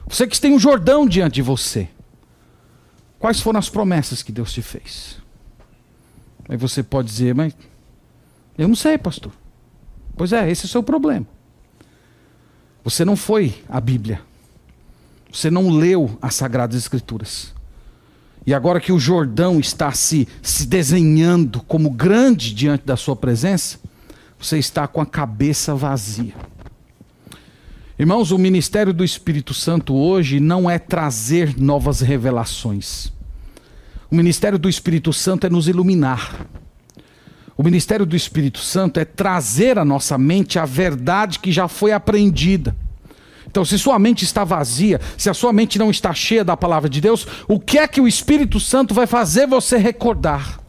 Você 0.08 0.28
que 0.28 0.40
tem 0.40 0.54
um 0.54 0.60
Jordão 0.60 1.08
diante 1.08 1.36
de 1.36 1.42
você. 1.42 1.88
Quais 3.18 3.40
foram 3.40 3.60
as 3.60 3.70
promessas 3.70 4.22
que 4.22 4.32
Deus 4.32 4.52
te 4.52 4.62
fez? 4.62 5.18
Aí 6.48 6.58
você 6.58 6.84
pode 6.84 7.08
dizer, 7.08 7.34
mas 7.34 7.56
eu 8.58 8.68
não 8.68 8.76
sei, 8.76 8.98
pastor. 8.98 9.32
Pois 10.16 10.32
é, 10.32 10.50
esse 10.50 10.64
é 10.64 10.68
o 10.68 10.70
seu 10.70 10.84
problema. 10.84 11.26
Você 12.84 13.04
não 13.04 13.16
foi 13.16 13.56
à 13.68 13.82
Bíblia. 13.82 14.22
Você 15.32 15.52
não 15.52 15.70
leu 15.70 16.18
as 16.22 16.36
Sagradas 16.36 16.78
Escrituras. 16.78 17.54
E 18.46 18.54
agora 18.54 18.80
que 18.80 18.92
o 18.92 19.00
Jordão 19.00 19.60
está 19.60 19.92
se, 19.92 20.28
se 20.42 20.68
desenhando 20.68 21.62
como 21.62 21.90
grande 21.90 22.54
diante 22.54 22.86
da 22.86 22.96
sua 22.96 23.16
presença, 23.16 23.80
você 24.40 24.60
está 24.60 24.88
com 24.88 25.02
a 25.02 25.06
cabeça 25.06 25.74
vazia. 25.74 26.36
Irmãos, 27.98 28.32
o 28.32 28.38
ministério 28.38 28.94
do 28.94 29.04
Espírito 29.04 29.54
Santo 29.54 29.96
hoje 29.96 30.40
não 30.40 30.70
é 30.70 30.78
trazer 30.78 31.60
novas 31.60 32.02
revelações. 32.02 33.12
O 34.12 34.16
ministério 34.16 34.60
do 34.60 34.70
Espírito 34.70 35.12
Santo 35.12 35.48
é 35.48 35.50
nos 35.50 35.68
iluminar. 35.68 36.46
O 37.58 37.64
ministério 37.64 38.06
do 38.06 38.16
Espírito 38.16 38.60
Santo 38.60 39.00
é 39.00 39.06
trazer 39.06 39.80
à 39.80 39.86
nossa 39.86 40.18
mente 40.18 40.60
a 40.60 40.66
verdade 40.66 41.40
que 41.40 41.52
já 41.52 41.68
foi 41.68 41.94
aprendida. 41.94 42.76
Então, 43.48 43.64
se 43.64 43.80
sua 43.80 43.98
mente 43.98 44.26
está 44.26 44.44
vazia, 44.44 45.00
se 45.18 45.30
a 45.30 45.34
sua 45.34 45.54
mente 45.54 45.80
não 45.80 45.90
está 45.90 46.14
cheia 46.14 46.44
da 46.44 46.58
palavra 46.58 46.90
de 46.90 47.00
Deus, 47.00 47.26
o 47.48 47.58
que 47.58 47.78
é 47.78 47.88
que 47.88 48.02
o 48.02 48.08
Espírito 48.08 48.60
Santo 48.60 48.94
vai 48.94 49.08
fazer 49.08 49.48
você 49.48 49.78
recordar? 49.78 50.65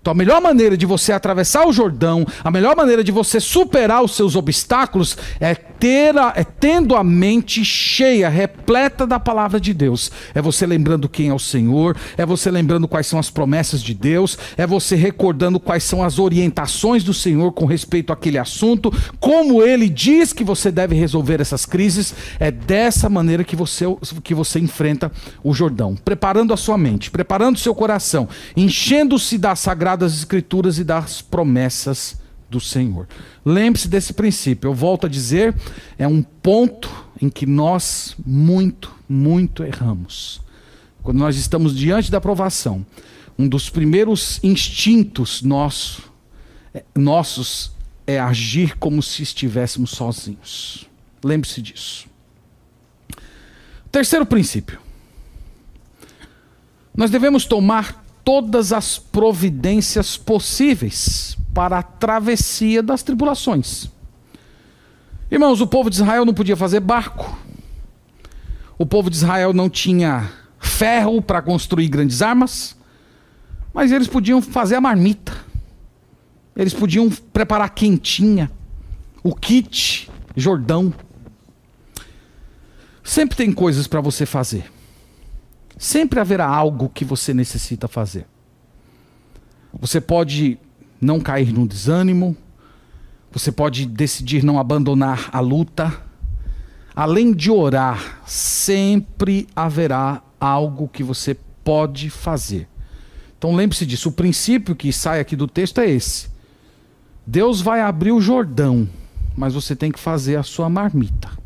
Então, 0.00 0.12
a 0.12 0.16
melhor 0.16 0.40
maneira 0.40 0.78
de 0.78 0.86
você 0.86 1.12
atravessar 1.12 1.66
o 1.66 1.72
Jordão, 1.72 2.26
a 2.42 2.50
melhor 2.50 2.74
maneira 2.74 3.04
de 3.04 3.12
você 3.12 3.38
superar 3.38 4.02
os 4.02 4.16
seus 4.16 4.34
obstáculos 4.34 5.16
é 5.38 5.54
ter 5.54 6.16
a, 6.16 6.32
é 6.34 6.42
tendo 6.42 6.96
a 6.96 7.04
mente 7.04 7.64
cheia, 7.64 8.28
repleta 8.28 9.06
da 9.06 9.20
palavra 9.20 9.60
de 9.60 9.74
Deus. 9.74 10.10
É 10.34 10.40
você 10.40 10.64
lembrando 10.64 11.08
quem 11.08 11.28
é 11.28 11.34
o 11.34 11.38
Senhor, 11.38 11.96
é 12.16 12.24
você 12.24 12.50
lembrando 12.50 12.88
quais 12.88 13.06
são 13.06 13.18
as 13.18 13.28
promessas 13.28 13.82
de 13.82 13.92
Deus, 13.92 14.38
é 14.56 14.66
você 14.66 14.96
recordando 14.96 15.60
quais 15.60 15.84
são 15.84 16.02
as 16.02 16.18
orientações 16.18 17.04
do 17.04 17.12
Senhor 17.12 17.52
com 17.52 17.66
respeito 17.66 18.10
àquele 18.10 18.38
assunto, 18.38 18.90
como 19.18 19.62
ele 19.62 19.88
diz 19.88 20.32
que 20.32 20.44
você 20.44 20.70
deve 20.70 20.94
resolver 20.94 21.42
essas 21.42 21.66
crises. 21.66 22.14
É 22.38 22.50
dessa 22.50 23.08
maneira 23.10 23.44
que 23.44 23.56
você 23.56 23.84
que 24.22 24.34
você 24.34 24.58
enfrenta 24.58 25.12
o 25.42 25.52
Jordão, 25.52 25.94
preparando 25.94 26.54
a 26.54 26.56
sua 26.56 26.78
mente, 26.78 27.10
preparando 27.10 27.56
o 27.56 27.58
seu 27.58 27.74
coração, 27.74 28.28
enchendo-se 28.56 29.36
da 29.36 29.54
sagrada 29.54 29.89
Sagradas 29.90 30.14
Escrituras 30.14 30.78
e 30.78 30.84
das 30.84 31.20
promessas 31.20 32.16
do 32.48 32.60
Senhor. 32.60 33.08
Lembre-se 33.44 33.88
desse 33.88 34.12
princípio. 34.12 34.68
Eu 34.68 34.74
volto 34.74 35.06
a 35.06 35.08
dizer, 35.08 35.54
é 35.98 36.06
um 36.06 36.22
ponto 36.22 36.88
em 37.20 37.28
que 37.28 37.44
nós 37.44 38.14
muito, 38.24 38.94
muito 39.08 39.64
erramos. 39.64 40.40
Quando 41.02 41.18
nós 41.18 41.36
estamos 41.36 41.76
diante 41.76 42.08
da 42.08 42.18
aprovação, 42.18 42.86
um 43.36 43.48
dos 43.48 43.68
primeiros 43.68 44.38
instintos 44.44 45.42
nosso, 45.42 46.02
é, 46.72 46.84
nossos 46.94 47.72
é 48.06 48.20
agir 48.20 48.76
como 48.78 49.02
se 49.02 49.24
estivéssemos 49.24 49.90
sozinhos. 49.90 50.86
Lembre-se 51.24 51.60
disso. 51.60 52.06
Terceiro 53.90 54.24
princípio. 54.24 54.78
Nós 56.96 57.10
devemos 57.10 57.44
tomar 57.44 58.04
todas 58.24 58.72
as 58.72 58.98
providências 58.98 60.16
possíveis 60.16 61.36
para 61.54 61.78
a 61.78 61.82
travessia 61.82 62.82
das 62.82 63.02
tribulações. 63.02 63.88
Irmãos, 65.30 65.60
o 65.60 65.66
povo 65.66 65.90
de 65.90 65.96
Israel 65.96 66.24
não 66.24 66.34
podia 66.34 66.56
fazer 66.56 66.80
barco. 66.80 67.38
O 68.76 68.86
povo 68.86 69.10
de 69.10 69.16
Israel 69.16 69.52
não 69.52 69.68
tinha 69.68 70.30
ferro 70.58 71.22
para 71.22 71.42
construir 71.42 71.88
grandes 71.88 72.22
armas, 72.22 72.76
mas 73.72 73.92
eles 73.92 74.08
podiam 74.08 74.42
fazer 74.42 74.76
a 74.76 74.80
marmita. 74.80 75.32
Eles 76.56 76.74
podiam 76.74 77.08
preparar 77.10 77.70
quentinha, 77.70 78.50
o 79.22 79.34
kit 79.34 80.10
Jordão. 80.36 80.92
Sempre 83.02 83.36
tem 83.36 83.52
coisas 83.52 83.86
para 83.86 84.00
você 84.00 84.26
fazer. 84.26 84.70
Sempre 85.80 86.20
haverá 86.20 86.46
algo 86.46 86.90
que 86.90 87.06
você 87.06 87.32
necessita 87.32 87.88
fazer. 87.88 88.26
Você 89.72 89.98
pode 89.98 90.58
não 91.00 91.18
cair 91.18 91.54
no 91.54 91.66
desânimo, 91.66 92.36
você 93.32 93.50
pode 93.50 93.86
decidir 93.86 94.44
não 94.44 94.58
abandonar 94.58 95.30
a 95.32 95.40
luta. 95.40 95.90
Além 96.94 97.32
de 97.32 97.50
orar, 97.50 98.20
sempre 98.26 99.48
haverá 99.56 100.22
algo 100.38 100.86
que 100.86 101.02
você 101.02 101.34
pode 101.64 102.10
fazer. 102.10 102.68
Então 103.38 103.54
lembre-se 103.54 103.86
disso. 103.86 104.10
O 104.10 104.12
princípio 104.12 104.76
que 104.76 104.92
sai 104.92 105.18
aqui 105.18 105.34
do 105.34 105.48
texto 105.48 105.80
é 105.80 105.88
esse: 105.88 106.28
Deus 107.26 107.62
vai 107.62 107.80
abrir 107.80 108.12
o 108.12 108.20
Jordão, 108.20 108.86
mas 109.34 109.54
você 109.54 109.74
tem 109.74 109.90
que 109.90 109.98
fazer 109.98 110.36
a 110.36 110.42
sua 110.42 110.68
marmita. 110.68 111.39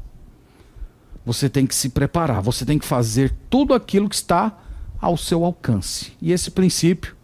Você 1.25 1.49
tem 1.49 1.67
que 1.67 1.75
se 1.75 1.89
preparar, 1.89 2.43
você 2.43 2.65
tem 2.67 2.79
que 2.79 2.87
fazer 2.87 3.33
tudo 3.49 3.73
aquilo 3.73 4.09
que 4.09 4.15
está 4.15 4.59
ao 5.01 5.17
seu 5.17 5.45
alcance. 5.45 6.13
E 6.21 6.33
esse 6.33 6.51
princípio 6.51 7.17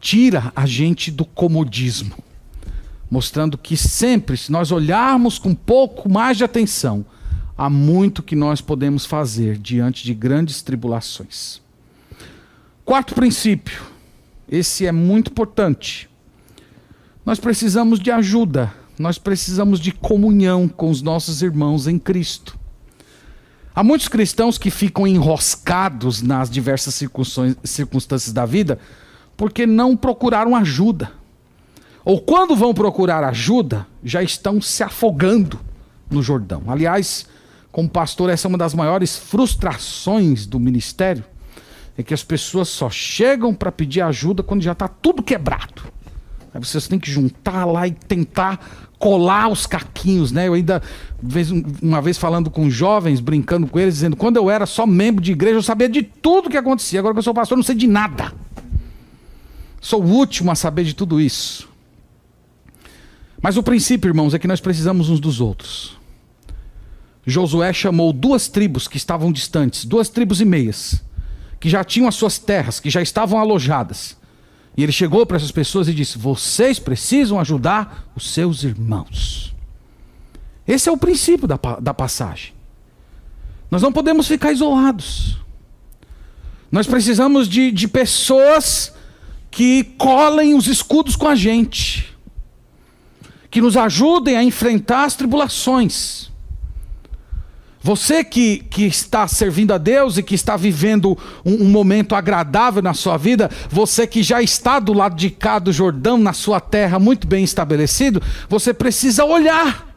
tira 0.00 0.52
a 0.54 0.66
gente 0.66 1.10
do 1.10 1.24
comodismo, 1.24 2.14
mostrando 3.10 3.56
que 3.56 3.76
sempre, 3.76 4.36
se 4.36 4.50
nós 4.50 4.72
olharmos 4.72 5.38
com 5.38 5.50
um 5.50 5.54
pouco 5.54 6.08
mais 6.10 6.36
de 6.36 6.44
atenção, 6.44 7.06
há 7.56 7.70
muito 7.70 8.22
que 8.22 8.34
nós 8.34 8.60
podemos 8.60 9.06
fazer 9.06 9.56
diante 9.58 10.04
de 10.04 10.12
grandes 10.12 10.60
tribulações. 10.60 11.60
Quarto 12.84 13.14
princípio, 13.14 13.80
esse 14.48 14.86
é 14.86 14.92
muito 14.92 15.30
importante. 15.30 16.10
Nós 17.24 17.38
precisamos 17.38 18.00
de 18.00 18.10
ajuda, 18.10 18.74
nós 18.98 19.16
precisamos 19.16 19.78
de 19.78 19.92
comunhão 19.92 20.68
com 20.68 20.90
os 20.90 21.00
nossos 21.00 21.40
irmãos 21.42 21.86
em 21.86 21.98
Cristo. 21.98 22.58
Há 23.74 23.82
muitos 23.82 24.08
cristãos 24.08 24.58
que 24.58 24.70
ficam 24.70 25.06
enroscados 25.06 26.20
nas 26.20 26.50
diversas 26.50 26.94
circunstâncias 27.64 28.32
da 28.32 28.44
vida 28.44 28.78
porque 29.36 29.66
não 29.66 29.96
procuraram 29.96 30.54
ajuda. 30.54 31.12
Ou 32.04 32.20
quando 32.20 32.54
vão 32.54 32.74
procurar 32.74 33.24
ajuda, 33.24 33.86
já 34.04 34.22
estão 34.22 34.60
se 34.60 34.82
afogando 34.82 35.58
no 36.10 36.22
Jordão. 36.22 36.64
Aliás, 36.66 37.26
como 37.70 37.88
pastor, 37.88 38.28
essa 38.28 38.46
é 38.46 38.50
uma 38.50 38.58
das 38.58 38.74
maiores 38.74 39.16
frustrações 39.16 40.44
do 40.44 40.60
ministério. 40.60 41.24
É 41.96 42.02
que 42.02 42.12
as 42.12 42.22
pessoas 42.22 42.68
só 42.68 42.90
chegam 42.90 43.54
para 43.54 43.72
pedir 43.72 44.02
ajuda 44.02 44.42
quando 44.42 44.62
já 44.62 44.72
está 44.72 44.88
tudo 44.88 45.22
quebrado. 45.22 45.82
Aí 46.52 46.60
vocês 46.60 46.86
têm 46.86 46.98
que 46.98 47.10
juntar 47.10 47.64
lá 47.64 47.86
e 47.86 47.92
tentar 47.92 48.90
colar 49.02 49.48
os 49.48 49.66
caquinhos, 49.66 50.30
né? 50.30 50.46
Eu 50.46 50.54
ainda, 50.54 50.80
uma 51.82 52.00
vez 52.00 52.16
falando 52.16 52.48
com 52.48 52.70
jovens, 52.70 53.18
brincando 53.18 53.66
com 53.66 53.76
eles, 53.76 53.94
dizendo: 53.94 54.14
quando 54.14 54.36
eu 54.36 54.48
era 54.48 54.64
só 54.64 54.86
membro 54.86 55.20
de 55.20 55.32
igreja, 55.32 55.56
eu 55.56 55.62
sabia 55.62 55.88
de 55.88 56.04
tudo 56.04 56.48
que 56.48 56.56
acontecia. 56.56 57.00
Agora 57.00 57.12
que 57.12 57.18
eu 57.18 57.22
sou 57.24 57.34
pastor, 57.34 57.56
eu 57.56 57.58
não 57.58 57.64
sei 57.64 57.74
de 57.74 57.88
nada. 57.88 58.32
Sou 59.80 60.00
o 60.00 60.06
último 60.06 60.52
a 60.52 60.54
saber 60.54 60.84
de 60.84 60.94
tudo 60.94 61.20
isso. 61.20 61.68
Mas 63.42 63.56
o 63.56 63.62
princípio, 63.64 64.08
irmãos, 64.08 64.34
é 64.34 64.38
que 64.38 64.46
nós 64.46 64.60
precisamos 64.60 65.10
uns 65.10 65.18
dos 65.18 65.40
outros. 65.40 65.98
Josué 67.26 67.72
chamou 67.72 68.12
duas 68.12 68.46
tribos 68.46 68.86
que 68.86 68.96
estavam 68.96 69.32
distantes, 69.32 69.84
duas 69.84 70.08
tribos 70.08 70.40
e 70.40 70.44
meias, 70.44 71.02
que 71.58 71.68
já 71.68 71.82
tinham 71.82 72.06
as 72.06 72.14
suas 72.14 72.38
terras, 72.38 72.78
que 72.78 72.88
já 72.88 73.02
estavam 73.02 73.40
alojadas 73.40 74.16
e 74.76 74.82
ele 74.82 74.92
chegou 74.92 75.26
para 75.26 75.36
essas 75.36 75.50
pessoas 75.50 75.88
e 75.88 75.94
disse: 75.94 76.18
Vocês 76.18 76.78
precisam 76.78 77.38
ajudar 77.38 78.10
os 78.16 78.32
seus 78.32 78.64
irmãos. 78.64 79.54
Esse 80.66 80.88
é 80.88 80.92
o 80.92 80.96
princípio 80.96 81.46
da, 81.46 81.58
da 81.80 81.92
passagem. 81.92 82.54
Nós 83.70 83.82
não 83.82 83.92
podemos 83.92 84.26
ficar 84.26 84.52
isolados. 84.52 85.38
Nós 86.70 86.86
precisamos 86.86 87.48
de, 87.48 87.70
de 87.70 87.86
pessoas 87.86 88.94
que 89.50 89.84
colhem 89.98 90.54
os 90.54 90.66
escudos 90.66 91.16
com 91.16 91.28
a 91.28 91.34
gente, 91.34 92.16
que 93.50 93.60
nos 93.60 93.76
ajudem 93.76 94.36
a 94.36 94.42
enfrentar 94.42 95.04
as 95.04 95.14
tribulações. 95.14 96.31
Você 97.82 98.22
que, 98.22 98.58
que 98.70 98.84
está 98.84 99.26
servindo 99.26 99.72
a 99.72 99.78
Deus 99.78 100.16
e 100.16 100.22
que 100.22 100.36
está 100.36 100.56
vivendo 100.56 101.18
um, 101.44 101.64
um, 101.64 101.68
momento 101.68 102.14
agradável 102.14 102.80
na 102.80 102.94
sua 102.94 103.16
vida, 103.16 103.50
você 103.68 104.06
que 104.06 104.22
já 104.22 104.40
está 104.40 104.78
do 104.78 104.92
lado 104.92 105.16
de 105.16 105.30
cá 105.30 105.58
do 105.58 105.72
Jordão, 105.72 106.16
na 106.16 106.32
sua 106.32 106.60
terra 106.60 106.98
muito 107.00 107.26
bem 107.26 107.42
estabelecido, 107.42 108.22
você 108.48 108.72
precisa 108.72 109.24
olhar 109.24 109.88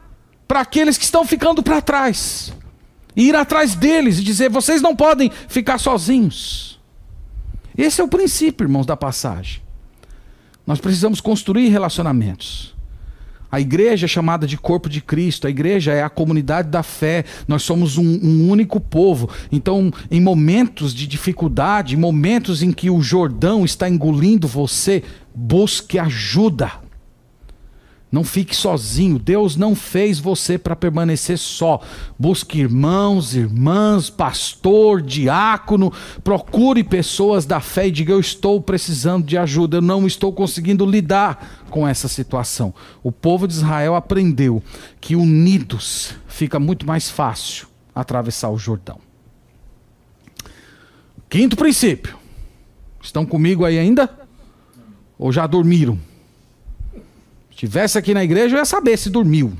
para 0.47 0.61
aqueles 0.61 0.97
que 0.97 1.03
estão 1.03 1.25
ficando 1.25 1.61
para 1.61 1.81
trás 1.81 2.51
e 3.15 3.29
ir 3.29 3.35
atrás 3.35 3.75
deles 3.75 4.19
e 4.19 4.23
dizer: 4.23 4.49
vocês 4.49 4.81
não 4.81 4.95
podem 4.95 5.31
ficar 5.47 5.77
sozinhos. 5.77 6.79
Esse 7.77 8.01
é 8.01 8.03
o 8.03 8.07
princípio, 8.07 8.65
irmãos, 8.65 8.85
da 8.85 8.97
passagem. 8.97 9.61
Nós 10.65 10.79
precisamos 10.79 11.21
construir 11.21 11.69
relacionamentos. 11.69 12.74
A 13.55 13.61
igreja 13.61 14.05
é 14.05 14.09
chamada 14.09 14.45
de 14.45 14.57
corpo 14.57 14.89
de 14.89 14.99
Cristo, 14.99 15.47
a 15.47 15.49
igreja 15.49 15.93
é 15.93 16.03
a 16.03 16.09
comunidade 16.09 16.67
da 16.67 16.83
fé, 16.83 17.23
nós 17.47 17.63
somos 17.63 17.97
um, 17.97 18.03
um, 18.03 18.49
único 18.49 18.81
povo. 18.81 19.29
Então, 19.49 19.93
em 20.11 20.19
momentos 20.19 20.93
de 20.93 21.07
dificuldade, 21.07 21.95
em 21.95 21.97
momentos 21.97 22.61
em 22.61 22.73
que 22.73 22.89
o 22.89 23.01
Jordão 23.01 23.63
está 23.63 23.87
engolindo 23.87 24.45
você, 24.45 25.03
busque 25.33 25.97
ajuda. 25.97 26.69
Não 28.11 28.23
fique 28.23 28.55
sozinho. 28.55 29.19
Deus 29.19 29.57
não 29.57 29.75
fez 29.75 30.19
você 30.19 30.57
para 30.57 30.75
permanecer 30.75 31.37
só. 31.37 31.81
Busque 32.17 32.59
irmãos, 32.59 33.35
irmãs, 33.35 34.09
pastor, 34.09 35.01
diácono. 35.01 35.91
Procure 36.23 36.83
pessoas 36.83 37.45
da 37.45 37.59
fé 37.59 37.87
e 37.87 37.91
diga: 37.91 38.13
Eu 38.13 38.19
estou 38.19 38.61
precisando 38.61 39.25
de 39.25 39.37
ajuda. 39.37 39.77
Eu 39.77 39.81
não 39.81 40.07
estou 40.07 40.31
conseguindo 40.31 40.85
lidar 40.85 41.65
com 41.69 41.87
essa 41.87 42.07
situação. 42.07 42.73
O 43.03 43.11
povo 43.11 43.47
de 43.47 43.53
Israel 43.53 43.95
aprendeu 43.95 44.63
que 45.01 45.15
unidos 45.15 46.13
fica 46.27 46.59
muito 46.59 46.85
mais 46.85 47.09
fácil 47.09 47.67
atravessar 47.93 48.49
o 48.49 48.57
Jordão. 48.57 48.99
Quinto 51.27 51.57
princípio. 51.57 52.17
Estão 53.01 53.25
comigo 53.25 53.65
aí 53.65 53.77
ainda? 53.77 54.09
Ou 55.17 55.31
já 55.31 55.45
dormiram? 55.45 55.99
Estivesse 57.65 57.97
aqui 57.97 58.13
na 58.13 58.23
igreja, 58.23 58.55
eu 58.55 58.59
ia 58.59 58.65
saber 58.65 58.95
se 58.95 59.09
dormiu. 59.09 59.51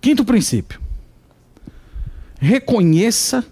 Quinto 0.00 0.24
princípio. 0.24 0.80
Reconheça 2.38 3.44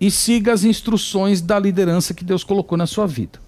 e 0.00 0.08
siga 0.08 0.52
as 0.52 0.62
instruções 0.62 1.40
da 1.40 1.58
liderança 1.58 2.14
que 2.14 2.22
Deus 2.22 2.44
colocou 2.44 2.78
na 2.78 2.86
sua 2.86 3.08
vida. 3.08 3.40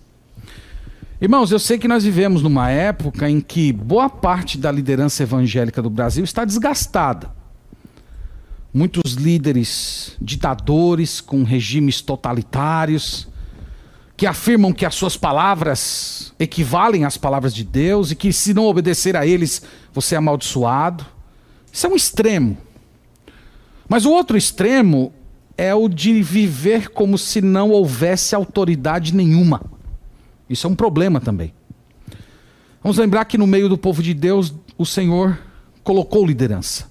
Irmãos, 1.20 1.52
eu 1.52 1.58
sei 1.60 1.78
que 1.78 1.86
nós 1.86 2.02
vivemos 2.02 2.42
numa 2.42 2.68
época 2.68 3.30
em 3.30 3.40
que 3.40 3.72
boa 3.72 4.10
parte 4.10 4.58
da 4.58 4.72
liderança 4.72 5.22
evangélica 5.22 5.80
do 5.80 5.88
Brasil 5.88 6.24
está 6.24 6.44
desgastada. 6.44 7.30
Muitos 8.74 9.12
líderes 9.12 10.16
ditadores 10.20 11.20
com 11.20 11.44
regimes 11.44 12.00
totalitários, 12.00 13.28
que 14.18 14.26
afirmam 14.26 14.72
que 14.72 14.84
as 14.84 14.96
suas 14.96 15.16
palavras 15.16 16.34
equivalem 16.40 17.04
às 17.04 17.16
palavras 17.16 17.54
de 17.54 17.62
Deus 17.62 18.10
e 18.10 18.16
que 18.16 18.32
se 18.32 18.52
não 18.52 18.64
obedecer 18.64 19.16
a 19.16 19.24
eles, 19.24 19.62
você 19.92 20.16
é 20.16 20.18
amaldiçoado. 20.18 21.06
Isso 21.72 21.86
é 21.86 21.88
um 21.88 21.94
extremo. 21.94 22.58
Mas 23.88 24.04
o 24.04 24.10
outro 24.10 24.36
extremo 24.36 25.12
é 25.56 25.72
o 25.72 25.88
de 25.88 26.20
viver 26.20 26.88
como 26.88 27.16
se 27.16 27.40
não 27.40 27.70
houvesse 27.70 28.34
autoridade 28.34 29.14
nenhuma. 29.14 29.62
Isso 30.50 30.66
é 30.66 30.70
um 30.70 30.74
problema 30.74 31.20
também. 31.20 31.54
Vamos 32.82 32.98
lembrar 32.98 33.24
que 33.24 33.38
no 33.38 33.46
meio 33.46 33.68
do 33.68 33.78
povo 33.78 34.02
de 34.02 34.14
Deus, 34.14 34.52
o 34.76 34.84
Senhor 34.84 35.38
colocou 35.84 36.26
liderança. 36.26 36.90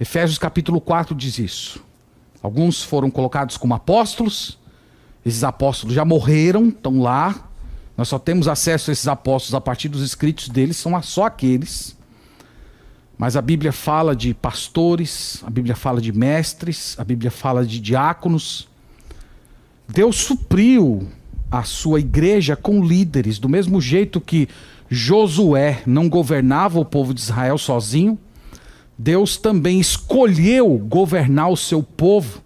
Efésios 0.00 0.38
capítulo 0.38 0.80
4 0.80 1.14
diz 1.14 1.38
isso. 1.38 1.84
Alguns 2.42 2.82
foram 2.82 3.10
colocados 3.10 3.58
como 3.58 3.74
apóstolos, 3.74 4.58
esses 5.24 5.44
apóstolos 5.44 5.94
já 5.94 6.04
morreram, 6.04 6.68
estão 6.68 7.00
lá. 7.00 7.48
Nós 7.96 8.08
só 8.08 8.18
temos 8.18 8.48
acesso 8.48 8.90
a 8.90 8.92
esses 8.92 9.06
apóstolos 9.06 9.54
a 9.54 9.60
partir 9.60 9.88
dos 9.88 10.02
escritos 10.02 10.48
deles, 10.48 10.76
são 10.76 11.00
só 11.02 11.26
aqueles. 11.26 11.96
Mas 13.16 13.36
a 13.36 13.42
Bíblia 13.42 13.72
fala 13.72 14.16
de 14.16 14.34
pastores, 14.34 15.42
a 15.46 15.50
Bíblia 15.50 15.76
fala 15.76 16.00
de 16.00 16.12
mestres, 16.12 16.96
a 16.98 17.04
Bíblia 17.04 17.30
fala 17.30 17.64
de 17.64 17.78
diáconos. 17.78 18.68
Deus 19.88 20.16
supriu 20.16 21.08
a 21.50 21.62
sua 21.62 22.00
igreja 22.00 22.56
com 22.56 22.82
líderes, 22.82 23.38
do 23.38 23.48
mesmo 23.48 23.80
jeito 23.80 24.20
que 24.20 24.48
Josué 24.90 25.82
não 25.86 26.08
governava 26.08 26.80
o 26.80 26.84
povo 26.84 27.14
de 27.14 27.20
Israel 27.20 27.58
sozinho, 27.58 28.18
Deus 28.98 29.36
também 29.36 29.78
escolheu 29.78 30.78
governar 30.78 31.50
o 31.50 31.56
seu 31.56 31.82
povo, 31.82 32.42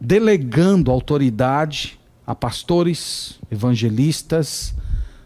delegando 0.00 0.90
autoridade 0.90 1.98
a 2.26 2.34
pastores, 2.34 3.38
evangelistas, 3.50 4.74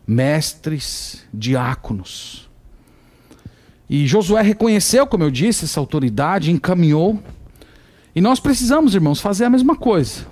mestres, 0.06 1.24
diáconos. 1.32 2.48
E 3.88 4.06
Josué 4.06 4.42
reconheceu, 4.42 5.06
como 5.06 5.24
eu 5.24 5.30
disse, 5.30 5.64
essa 5.64 5.80
autoridade, 5.80 6.50
encaminhou. 6.50 7.22
E 8.14 8.20
nós 8.20 8.40
precisamos, 8.40 8.94
irmãos, 8.94 9.20
fazer 9.20 9.44
a 9.44 9.50
mesma 9.50 9.76
coisa. 9.76 10.26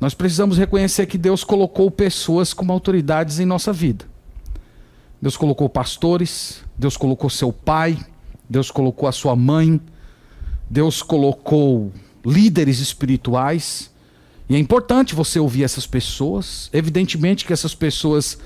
Nós 0.00 0.12
precisamos 0.12 0.58
reconhecer 0.58 1.06
que 1.06 1.16
Deus 1.16 1.44
colocou 1.44 1.90
pessoas 1.90 2.52
como 2.52 2.72
autoridades 2.72 3.38
em 3.38 3.46
nossa 3.46 3.72
vida. 3.72 4.04
Deus 5.22 5.36
colocou 5.36 5.68
pastores, 5.68 6.62
Deus 6.76 6.96
colocou 6.96 7.30
seu 7.30 7.50
pai, 7.50 7.98
Deus 8.48 8.70
colocou 8.70 9.08
a 9.08 9.12
sua 9.12 9.34
mãe, 9.34 9.80
Deus 10.68 11.02
colocou 11.02 11.90
líderes 12.26 12.80
espirituais. 12.80 13.90
E 14.48 14.54
é 14.54 14.58
importante 14.58 15.14
você 15.14 15.38
ouvir 15.38 15.64
essas 15.64 15.86
pessoas. 15.86 16.68
Evidentemente 16.72 17.44
que 17.44 17.52
essas 17.52 17.74
pessoas 17.74 18.38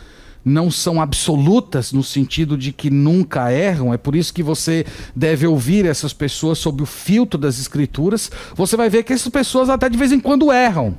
não 0.44 0.70
são 0.70 1.00
absolutas 1.00 1.92
no 1.92 2.02
sentido 2.02 2.56
de 2.56 2.72
que 2.72 2.90
nunca 2.90 3.52
erram, 3.52 3.92
é 3.92 3.98
por 3.98 4.14
isso 4.16 4.32
que 4.32 4.42
você 4.42 4.86
deve 5.14 5.46
ouvir 5.46 5.84
essas 5.84 6.12
pessoas 6.12 6.58
sob 6.58 6.82
o 6.82 6.86
filtro 6.86 7.38
das 7.38 7.58
escrituras. 7.58 8.30
Você 8.54 8.76
vai 8.76 8.88
ver 8.88 9.02
que 9.02 9.12
essas 9.12 9.28
pessoas 9.28 9.68
até 9.68 9.88
de 9.88 9.98
vez 9.98 10.12
em 10.12 10.20
quando 10.20 10.52
erram, 10.52 10.96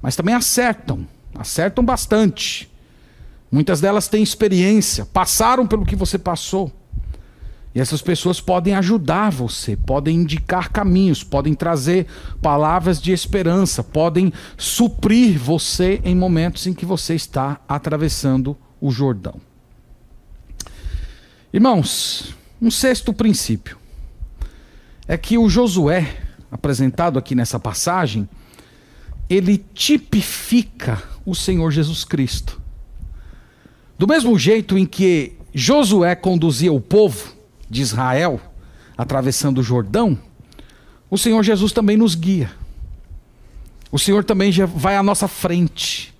mas 0.00 0.14
também 0.14 0.34
acertam, 0.34 1.06
acertam 1.34 1.84
bastante. 1.84 2.70
Muitas 3.50 3.80
delas 3.80 4.08
têm 4.08 4.22
experiência, 4.22 5.06
passaram 5.06 5.66
pelo 5.66 5.86
que 5.86 5.96
você 5.96 6.18
passou. 6.18 6.72
E 7.74 7.80
essas 7.80 8.00
pessoas 8.00 8.40
podem 8.40 8.74
ajudar 8.74 9.30
você, 9.30 9.76
podem 9.76 10.16
indicar 10.16 10.70
caminhos, 10.70 11.22
podem 11.22 11.54
trazer 11.54 12.06
palavras 12.40 13.00
de 13.00 13.12
esperança, 13.12 13.84
podem 13.84 14.32
suprir 14.56 15.38
você 15.38 16.00
em 16.02 16.14
momentos 16.14 16.66
em 16.66 16.72
que 16.72 16.86
você 16.86 17.14
está 17.14 17.60
atravessando 17.68 18.56
o 18.80 18.90
Jordão. 18.90 19.40
Irmãos, 21.52 22.34
um 22.60 22.70
sexto 22.70 23.12
princípio 23.12 23.78
é 25.06 25.16
que 25.16 25.38
o 25.38 25.48
Josué, 25.48 26.16
apresentado 26.50 27.18
aqui 27.18 27.34
nessa 27.34 27.58
passagem, 27.58 28.28
ele 29.28 29.64
tipifica 29.74 31.02
o 31.24 31.34
Senhor 31.34 31.70
Jesus 31.70 32.04
Cristo. 32.04 32.60
Do 33.98 34.06
mesmo 34.06 34.38
jeito 34.38 34.76
em 34.76 34.86
que 34.86 35.34
Josué 35.54 36.14
conduzia 36.14 36.72
o 36.72 36.80
povo, 36.80 37.37
de 37.68 37.82
Israel, 37.82 38.40
atravessando 38.96 39.58
o 39.58 39.62
Jordão, 39.62 40.18
o 41.10 41.16
Senhor 41.16 41.42
Jesus 41.42 41.72
também 41.72 41.96
nos 41.96 42.14
guia. 42.14 42.50
O 43.90 43.98
Senhor 43.98 44.24
também 44.24 44.52
vai 44.74 44.96
à 44.96 45.02
nossa 45.02 45.26
frente. 45.26 46.14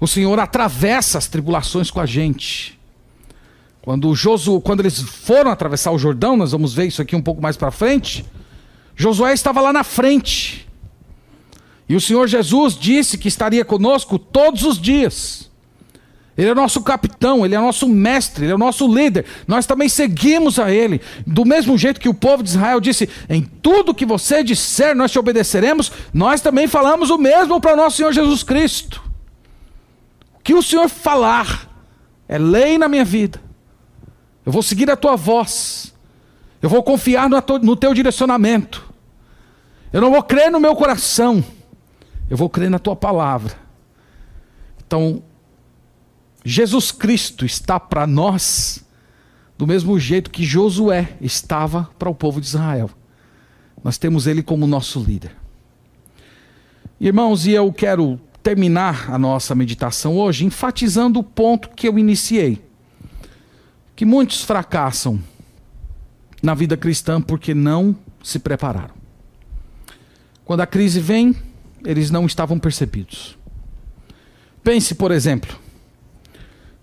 O 0.00 0.06
Senhor 0.06 0.38
atravessa 0.38 1.18
as 1.18 1.26
tribulações 1.26 1.90
com 1.90 2.00
a 2.00 2.06
gente. 2.06 2.78
Quando 3.82 4.14
Josué, 4.14 4.60
quando 4.62 4.80
eles 4.80 5.00
foram 5.00 5.50
atravessar 5.50 5.92
o 5.92 5.98
Jordão, 5.98 6.36
nós 6.36 6.52
vamos 6.52 6.74
ver 6.74 6.86
isso 6.86 7.00
aqui 7.00 7.14
um 7.14 7.22
pouco 7.22 7.40
mais 7.40 7.56
para 7.56 7.70
frente. 7.70 8.24
Josué 8.96 9.32
estava 9.32 9.60
lá 9.60 9.72
na 9.72 9.84
frente. 9.84 10.66
E 11.88 11.94
o 11.94 12.00
Senhor 12.00 12.26
Jesus 12.26 12.76
disse 12.76 13.16
que 13.16 13.28
estaria 13.28 13.64
conosco 13.64 14.18
todos 14.18 14.64
os 14.64 14.80
dias. 14.80 15.45
Ele 16.36 16.50
é 16.50 16.54
nosso 16.54 16.82
capitão, 16.82 17.46
ele 17.46 17.54
é 17.54 17.58
nosso 17.58 17.88
mestre, 17.88 18.44
ele 18.44 18.52
é 18.52 18.54
o 18.54 18.58
nosso 18.58 18.86
líder. 18.86 19.24
Nós 19.46 19.64
também 19.64 19.88
seguimos 19.88 20.58
a 20.58 20.70
ele. 20.70 21.00
Do 21.26 21.46
mesmo 21.46 21.78
jeito 21.78 21.98
que 21.98 22.10
o 22.10 22.14
povo 22.14 22.42
de 22.42 22.50
Israel 22.50 22.78
disse: 22.78 23.08
em 23.28 23.42
tudo 23.42 23.94
que 23.94 24.04
você 24.04 24.44
disser, 24.44 24.94
nós 24.94 25.10
te 25.10 25.18
obedeceremos. 25.18 25.90
Nós 26.12 26.42
também 26.42 26.66
falamos 26.66 27.08
o 27.08 27.16
mesmo 27.16 27.58
para 27.60 27.72
o 27.72 27.76
nosso 27.76 27.96
Senhor 27.96 28.12
Jesus 28.12 28.42
Cristo. 28.42 29.02
O 30.34 30.40
que 30.42 30.52
o 30.52 30.62
Senhor 30.62 30.90
falar 30.90 31.70
é 32.28 32.36
lei 32.36 32.76
na 32.76 32.86
minha 32.86 33.04
vida. 33.04 33.40
Eu 34.44 34.52
vou 34.52 34.62
seguir 34.62 34.90
a 34.90 34.96
tua 34.96 35.16
voz. 35.16 35.94
Eu 36.60 36.68
vou 36.68 36.82
confiar 36.82 37.28
no 37.28 37.76
teu 37.76 37.94
direcionamento. 37.94 38.84
Eu 39.92 40.00
não 40.02 40.10
vou 40.10 40.22
crer 40.22 40.50
no 40.50 40.60
meu 40.60 40.76
coração. 40.76 41.42
Eu 42.28 42.36
vou 42.36 42.50
crer 42.50 42.68
na 42.68 42.78
tua 42.78 42.94
palavra. 42.94 43.54
Então, 44.86 45.22
Jesus 46.48 46.92
Cristo 46.92 47.44
está 47.44 47.80
para 47.80 48.06
nós 48.06 48.84
do 49.58 49.66
mesmo 49.66 49.98
jeito 49.98 50.30
que 50.30 50.44
Josué 50.44 51.16
estava 51.20 51.90
para 51.98 52.08
o 52.08 52.14
povo 52.14 52.40
de 52.40 52.46
Israel. 52.46 52.88
Nós 53.82 53.98
temos 53.98 54.28
ele 54.28 54.44
como 54.44 54.64
nosso 54.64 55.00
líder. 55.00 55.34
Irmãos, 57.00 57.48
e 57.48 57.50
eu 57.50 57.72
quero 57.72 58.20
terminar 58.44 59.12
a 59.12 59.18
nossa 59.18 59.56
meditação 59.56 60.16
hoje 60.16 60.44
enfatizando 60.44 61.18
o 61.18 61.24
ponto 61.24 61.70
que 61.70 61.88
eu 61.88 61.98
iniciei. 61.98 62.64
Que 63.96 64.04
muitos 64.04 64.44
fracassam 64.44 65.18
na 66.40 66.54
vida 66.54 66.76
cristã 66.76 67.20
porque 67.20 67.54
não 67.54 67.96
se 68.22 68.38
prepararam. 68.38 68.94
Quando 70.44 70.60
a 70.60 70.66
crise 70.66 71.00
vem, 71.00 71.34
eles 71.84 72.08
não 72.08 72.24
estavam 72.24 72.56
percebidos. 72.56 73.36
Pense, 74.62 74.94
por 74.94 75.10
exemplo, 75.10 75.65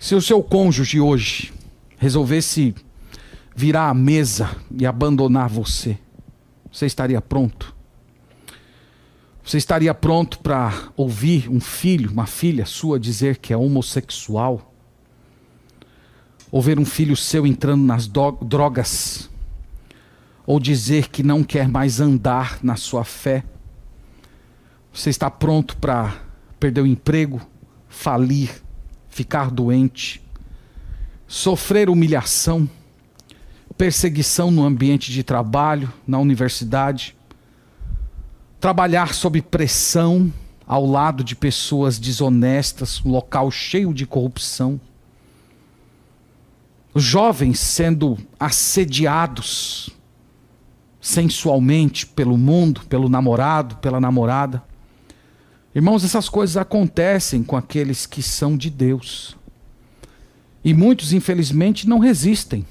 se 0.03 0.13
o 0.15 0.21
seu 0.21 0.43
cônjuge 0.43 0.99
hoje 0.99 1.53
resolvesse 1.97 2.75
virar 3.55 3.87
a 3.87 3.93
mesa 3.93 4.53
e 4.77 4.85
abandonar 4.85 5.47
você, 5.47 5.97
você 6.69 6.85
estaria 6.85 7.21
pronto? 7.21 7.73
Você 9.41 9.57
estaria 9.57 9.93
pronto 9.93 10.39
para 10.39 10.89
ouvir 10.97 11.49
um 11.49 11.61
filho, 11.61 12.11
uma 12.11 12.25
filha 12.25 12.65
sua 12.65 12.99
dizer 12.99 13.37
que 13.37 13.53
é 13.53 13.57
homossexual? 13.57 14.73
ou 16.51 16.61
ver 16.61 16.77
um 16.77 16.85
filho 16.85 17.15
seu 17.15 17.47
entrando 17.47 17.83
nas 17.83 18.05
drogas, 18.07 19.27
ou 20.45 20.59
dizer 20.59 21.07
que 21.09 21.23
não 21.23 21.43
quer 21.45 21.67
mais 21.67 21.99
andar 21.99 22.59
na 22.61 22.75
sua 22.75 23.05
fé. 23.05 23.43
Você 24.93 25.09
está 25.09 25.31
pronto 25.31 25.75
para 25.77 26.15
perder 26.59 26.81
o 26.81 26.85
emprego, 26.85 27.41
falir, 27.87 28.62
ficar 29.13 29.51
doente, 29.51 30.19
sofrer 31.27 31.87
humilhação, 31.87 32.67
perseguição 33.77 34.49
no 34.49 34.65
ambiente 34.65 35.11
de 35.11 35.23
trabalho, 35.23 35.91
na 36.07 36.17
universidade, 36.17 37.15
trabalhar 38.59 39.13
sob 39.13 39.39
pressão 39.41 40.33
ao 40.65 40.85
lado 40.85 41.23
de 41.23 41.35
pessoas 41.35 41.99
desonestas, 41.99 43.01
um 43.05 43.11
local 43.11 43.51
cheio 43.51 43.93
de 43.93 44.07
corrupção. 44.07 44.81
Os 46.91 47.03
jovens 47.03 47.59
sendo 47.59 48.17
assediados 48.39 49.89
sensualmente 50.99 52.07
pelo 52.07 52.37
mundo, 52.37 52.81
pelo 52.87 53.09
namorado, 53.09 53.75
pela 53.77 53.99
namorada. 53.99 54.63
Irmãos, 55.75 56.03
essas 56.03 56.29
coisas 56.29 56.55
acontecem 56.55 57.43
com 57.43 57.57
aqueles 57.57 58.05
que 58.05 58.21
são 58.21 58.55
de 58.55 58.69
Deus. 58.69 59.35
E 60.63 60.73
muitos, 60.73 61.11
infelizmente, 61.13 61.87
não 61.89 61.99
resistem. 61.99 62.65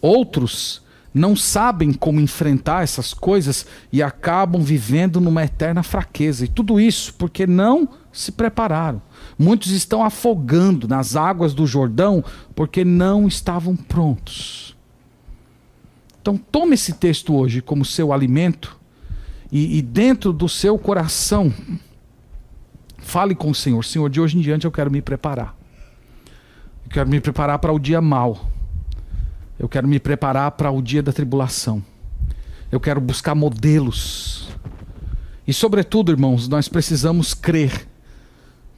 Outros 0.00 0.82
não 1.12 1.34
sabem 1.34 1.92
como 1.92 2.20
enfrentar 2.20 2.82
essas 2.82 3.12
coisas 3.12 3.66
e 3.92 4.02
acabam 4.02 4.62
vivendo 4.62 5.20
numa 5.20 5.44
eterna 5.44 5.82
fraqueza. 5.82 6.44
E 6.44 6.48
tudo 6.48 6.80
isso 6.80 7.14
porque 7.14 7.46
não 7.46 7.88
se 8.12 8.32
prepararam. 8.32 9.02
Muitos 9.38 9.70
estão 9.72 10.04
afogando 10.04 10.88
nas 10.88 11.16
águas 11.16 11.52
do 11.52 11.66
Jordão 11.66 12.24
porque 12.54 12.84
não 12.84 13.28
estavam 13.28 13.76
prontos. 13.76 14.76
Então, 16.20 16.36
tome 16.36 16.74
esse 16.74 16.94
texto 16.94 17.34
hoje 17.34 17.60
como 17.60 17.84
seu 17.84 18.12
alimento 18.12 18.78
e, 19.50 19.78
e 19.78 19.82
dentro 19.82 20.32
do 20.32 20.48
seu 20.48 20.78
coração, 20.78 21.52
fale 23.00 23.34
com 23.34 23.50
o 23.50 23.54
Senhor: 23.54 23.84
Senhor, 23.84 24.08
de 24.08 24.20
hoje 24.20 24.38
em 24.38 24.40
diante 24.40 24.64
eu 24.64 24.72
quero 24.72 24.90
me 24.90 25.02
preparar. 25.02 25.56
Eu 26.84 26.90
quero 26.90 27.08
me 27.08 27.20
preparar 27.20 27.58
para 27.58 27.72
o 27.72 27.78
dia 27.78 28.00
mau 28.00 28.50
eu 29.60 29.68
quero 29.68 29.86
me 29.86 30.00
preparar 30.00 30.52
para 30.52 30.70
o 30.70 30.80
dia 30.80 31.02
da 31.02 31.12
tribulação. 31.12 31.84
Eu 32.72 32.80
quero 32.80 32.98
buscar 32.98 33.34
modelos. 33.34 34.48
E, 35.46 35.52
sobretudo, 35.52 36.10
irmãos, 36.10 36.48
nós 36.48 36.66
precisamos 36.66 37.34
crer 37.34 37.86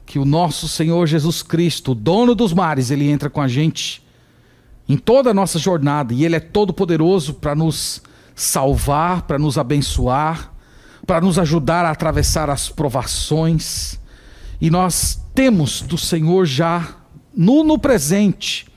que 0.04 0.18
o 0.18 0.24
nosso 0.24 0.66
Senhor 0.66 1.06
Jesus 1.06 1.40
Cristo, 1.40 1.94
dono 1.94 2.34
dos 2.34 2.52
mares, 2.52 2.90
ele 2.90 3.08
entra 3.08 3.30
com 3.30 3.40
a 3.40 3.46
gente 3.46 4.04
em 4.88 4.96
toda 4.96 5.30
a 5.30 5.34
nossa 5.34 5.56
jornada 5.56 6.12
e 6.12 6.24
ele 6.24 6.34
é 6.34 6.40
todo 6.40 6.74
poderoso 6.74 7.34
para 7.34 7.54
nos 7.54 8.02
salvar, 8.34 9.22
para 9.22 9.38
nos 9.38 9.56
abençoar, 9.56 10.52
para 11.06 11.20
nos 11.20 11.38
ajudar 11.38 11.84
a 11.84 11.92
atravessar 11.92 12.50
as 12.50 12.68
provações. 12.68 14.00
E 14.62 14.70
nós 14.70 15.20
temos 15.34 15.80
do 15.80 15.98
Senhor 15.98 16.46
já 16.46 16.94
no, 17.34 17.64
no 17.64 17.76
presente 17.76 18.68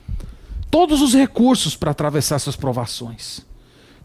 todos 0.68 1.00
os 1.00 1.14
recursos 1.14 1.76
para 1.76 1.92
atravessar 1.92 2.34
essas 2.34 2.56
provações. 2.56 3.46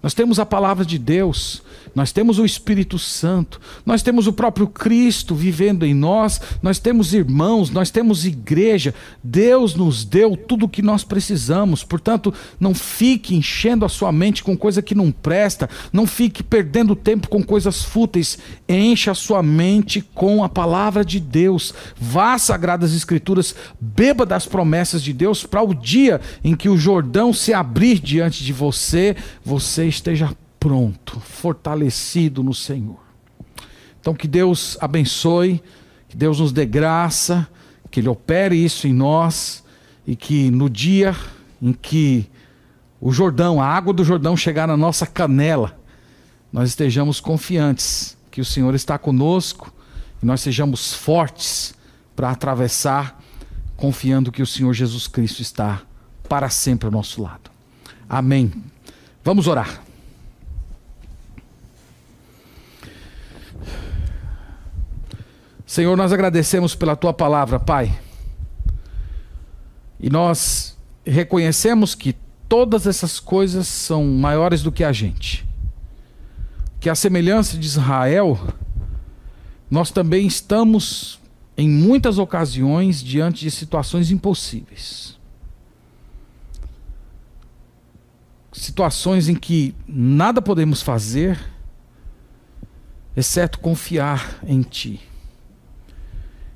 Nós 0.04 0.14
temos 0.14 0.38
a 0.38 0.46
palavra 0.46 0.86
de 0.86 1.00
Deus, 1.00 1.64
nós 1.94 2.12
temos 2.12 2.40
o 2.40 2.46
Espírito 2.46 2.98
Santo, 2.98 3.60
nós 3.86 4.02
temos 4.02 4.28
o 4.28 4.34
próprio 4.34 4.68
Cristo 4.68 5.36
vivendo 5.36 5.86
em 5.86 5.94
nós, 5.94 6.40
nós 6.62 6.80
temos 6.80 7.14
irmãos, 7.14 7.70
nós 7.70 7.92
temos 7.92 8.26
igreja. 8.26 8.94
Deus 9.24 9.76
nos 9.76 10.06
deu 10.06 10.38
tudo 10.38 10.66
o 10.66 10.70
que 10.70 10.82
nós 10.82 11.04
precisamos. 11.04 11.84
Portanto, 11.84 12.34
não 12.60 12.74
fique 12.74 13.36
enchendo 13.36 13.86
a 13.86 13.90
sua 13.90 14.12
mente 14.12 14.44
com 14.44 14.58
coisa 14.58 14.82
que 14.82 14.96
não 14.96 15.12
presta, 15.12 15.70
não 15.92 16.08
fique 16.08 16.42
perdendo 16.42 16.96
tempo 16.96 17.28
com 17.28 17.44
coisas 17.44 17.84
fúteis. 17.84 18.38
Encha 18.68 19.12
a 19.12 19.16
sua 19.16 19.44
mente 19.44 20.02
com 20.14 20.44
a 20.44 20.50
palavra 20.50 21.04
de 21.04 21.20
Deus. 21.20 21.74
Vá 22.00 22.34
às 22.34 22.44
Sagradas 22.44 22.94
Escrituras, 22.94 23.56
beba 23.80 24.26
das 24.26 24.46
promessas 24.46 25.04
de 25.04 25.14
Deus 25.14 25.46
para 25.46 25.62
o 25.62 25.74
dia 25.74 26.22
em 26.44 26.56
que 26.56 26.70
o 26.70 26.78
Jordão 26.78 27.34
se 27.34 27.54
abrir 27.54 28.00
diante 28.00 28.44
de 28.44 28.54
você, 28.54 29.16
você 29.44 29.88
esteja 29.88 30.36
pronto, 30.62 31.20
fortalecido 31.20 32.44
no 32.44 32.54
Senhor. 32.54 33.00
Então, 34.00 34.14
que 34.14 34.28
Deus 34.28 34.78
abençoe, 34.80 35.62
que 36.08 36.16
Deus 36.16 36.40
nos 36.40 36.54
dê 36.54 36.68
graça, 36.68 37.48
que 37.90 38.00
Ele 38.00 38.08
opere 38.08 38.56
isso 38.56 38.88
em 38.88 38.94
nós 38.94 39.64
e 40.06 40.16
que 40.16 40.52
no 40.52 40.70
dia 40.70 41.16
em 41.60 41.74
que 41.74 42.30
o 43.02 43.12
Jordão, 43.12 43.60
a 43.60 43.66
água 43.66 43.92
do 43.92 44.04
Jordão 44.04 44.38
chegar 44.38 44.68
na 44.68 44.78
nossa 44.78 45.08
canela, 45.08 45.76
nós 46.54 46.70
estejamos 46.70 47.20
confiantes 47.20 48.16
que 48.30 48.40
o 48.40 48.46
Senhor 48.46 48.76
está 48.76 49.00
conosco 49.00 49.74
e 50.22 50.26
nós 50.28 50.42
sejamos 50.42 50.94
fortes 50.94 51.74
para 52.16 52.30
atravessar, 52.30 53.20
confiando 53.76 54.32
que 54.32 54.44
o 54.44 54.48
Senhor 54.48 54.74
Jesus 54.74 55.08
Cristo 55.08 55.42
está 55.42 55.82
para 56.30 56.50
sempre 56.50 56.86
ao 56.86 56.92
nosso 56.92 57.20
lado. 57.20 57.50
Amém. 58.08 58.54
Vamos 59.24 59.48
orar. 59.48 59.91
Senhor, 65.72 65.96
nós 65.96 66.12
agradecemos 66.12 66.76
pela 66.76 66.98
tua 66.98 67.14
palavra, 67.14 67.58
Pai. 67.58 67.98
E 69.98 70.10
nós 70.10 70.78
reconhecemos 71.06 71.96
que 71.96 72.14
todas 72.50 72.86
essas 72.86 73.22
coisas 73.22 73.70
são 73.70 74.04
maiores 74.04 74.62
do 74.62 74.70
que 74.70 74.84
a 74.84 74.92
gente. 74.92 75.48
Que 76.78 76.90
a 76.90 76.94
semelhança 76.94 77.58
de 77.58 77.66
Israel, 77.66 78.38
nós 79.70 79.92
também 79.92 80.28
estamos 80.28 81.22
em 81.58 81.70
muitas 81.70 82.18
ocasiões 82.18 83.02
diante 83.02 83.40
de 83.40 83.50
situações 83.50 84.12
impossíveis. 84.12 85.18
situações 88.52 89.30
em 89.30 89.36
que 89.36 89.74
nada 89.88 90.42
podemos 90.42 90.82
fazer, 90.82 91.40
exceto 93.16 93.58
confiar 93.58 94.38
em 94.46 94.62
Ti. 94.62 95.11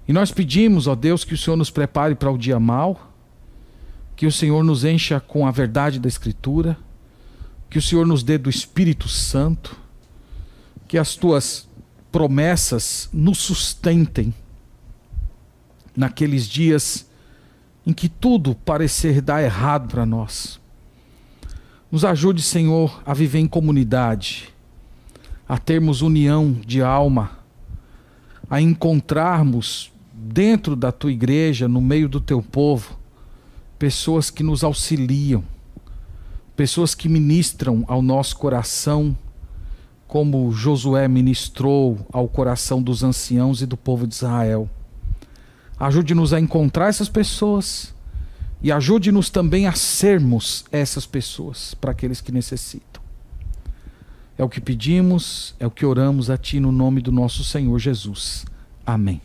E 0.08 0.14
nós 0.14 0.32
pedimos, 0.32 0.88
ó 0.88 0.96
Deus, 0.96 1.24
que 1.24 1.34
o 1.34 1.38
Senhor 1.38 1.58
nos 1.58 1.72
prepare 1.72 2.16
para 2.16 2.32
o 2.32 2.38
dia 2.38 2.60
mau, 2.60 3.12
que 4.16 4.26
o 4.26 4.32
Senhor 4.32 4.64
nos 4.64 4.84
encha 4.84 5.20
com 5.20 5.48
a 5.48 5.52
verdade 5.52 6.00
da 6.00 6.08
Escritura, 6.08 6.78
que 7.70 7.80
o 7.80 7.82
Senhor 7.82 8.06
nos 8.06 8.24
dê 8.24 8.38
do 8.38 8.50
Espírito 8.50 9.10
Santo, 9.10 9.76
que 10.88 10.98
as 10.98 11.16
Tuas 11.16 11.68
promessas 12.12 13.10
nos 13.12 13.40
sustentem 13.40 14.34
naqueles 15.96 16.48
dias 16.48 17.10
em 17.86 17.94
que 17.94 18.08
tudo 18.08 18.56
parecer 18.56 19.22
dar 19.22 19.44
errado 19.44 19.90
para 19.90 20.06
nós. 20.06 20.60
Nos 21.92 22.04
ajude, 22.04 22.42
Senhor, 22.42 23.02
a 23.06 23.14
viver 23.14 23.40
em 23.40 23.48
comunidade, 23.48 24.54
a 25.48 25.58
termos 25.58 26.02
união 26.02 26.54
de 26.66 26.82
alma, 26.82 27.40
a 28.50 28.60
encontrarmos 28.60 29.92
dentro 30.28 30.76
da 30.76 30.92
tua 30.92 31.12
igreja, 31.12 31.68
no 31.68 31.80
meio 31.80 32.10
do 32.10 32.20
teu 32.20 32.42
povo, 32.42 32.98
pessoas 33.78 34.32
que 34.32 34.42
nos 34.42 34.64
auxiliam, 34.64 35.44
pessoas 36.56 36.96
que 36.96 37.08
ministram 37.08 37.84
ao 37.88 38.02
nosso 38.02 38.36
coração, 38.38 39.16
como 40.08 40.52
Josué 40.52 41.08
ministrou 41.08 42.06
ao 42.12 42.28
coração 42.28 42.82
dos 42.82 43.04
anciãos 43.04 43.62
e 43.62 43.66
do 43.66 43.78
povo 43.78 44.08
de 44.08 44.16
Israel. 44.16 44.70
Ajude-nos 45.80 46.34
a 46.34 46.40
encontrar 46.40 46.88
essas 46.88 47.10
pessoas 47.10 47.94
e 48.64 48.72
ajude-nos 48.72 49.30
também 49.30 49.68
a 49.68 49.74
sermos 49.74 50.66
essas 50.72 51.06
pessoas 51.06 51.76
para 51.76 51.92
aqueles 51.92 52.22
que 52.22 52.32
necessitam. 52.32 53.04
É 54.38 54.44
o 54.44 54.50
que 54.50 54.60
pedimos, 54.60 55.54
é 55.60 55.68
o 55.68 55.72
que 55.72 55.86
oramos 55.86 56.30
a 56.30 56.38
Ti 56.38 56.60
no 56.60 56.72
nome 56.72 57.02
do 57.02 57.12
nosso 57.12 57.44
Senhor 57.44 57.78
Jesus. 57.78 58.46
Amém. 58.86 59.22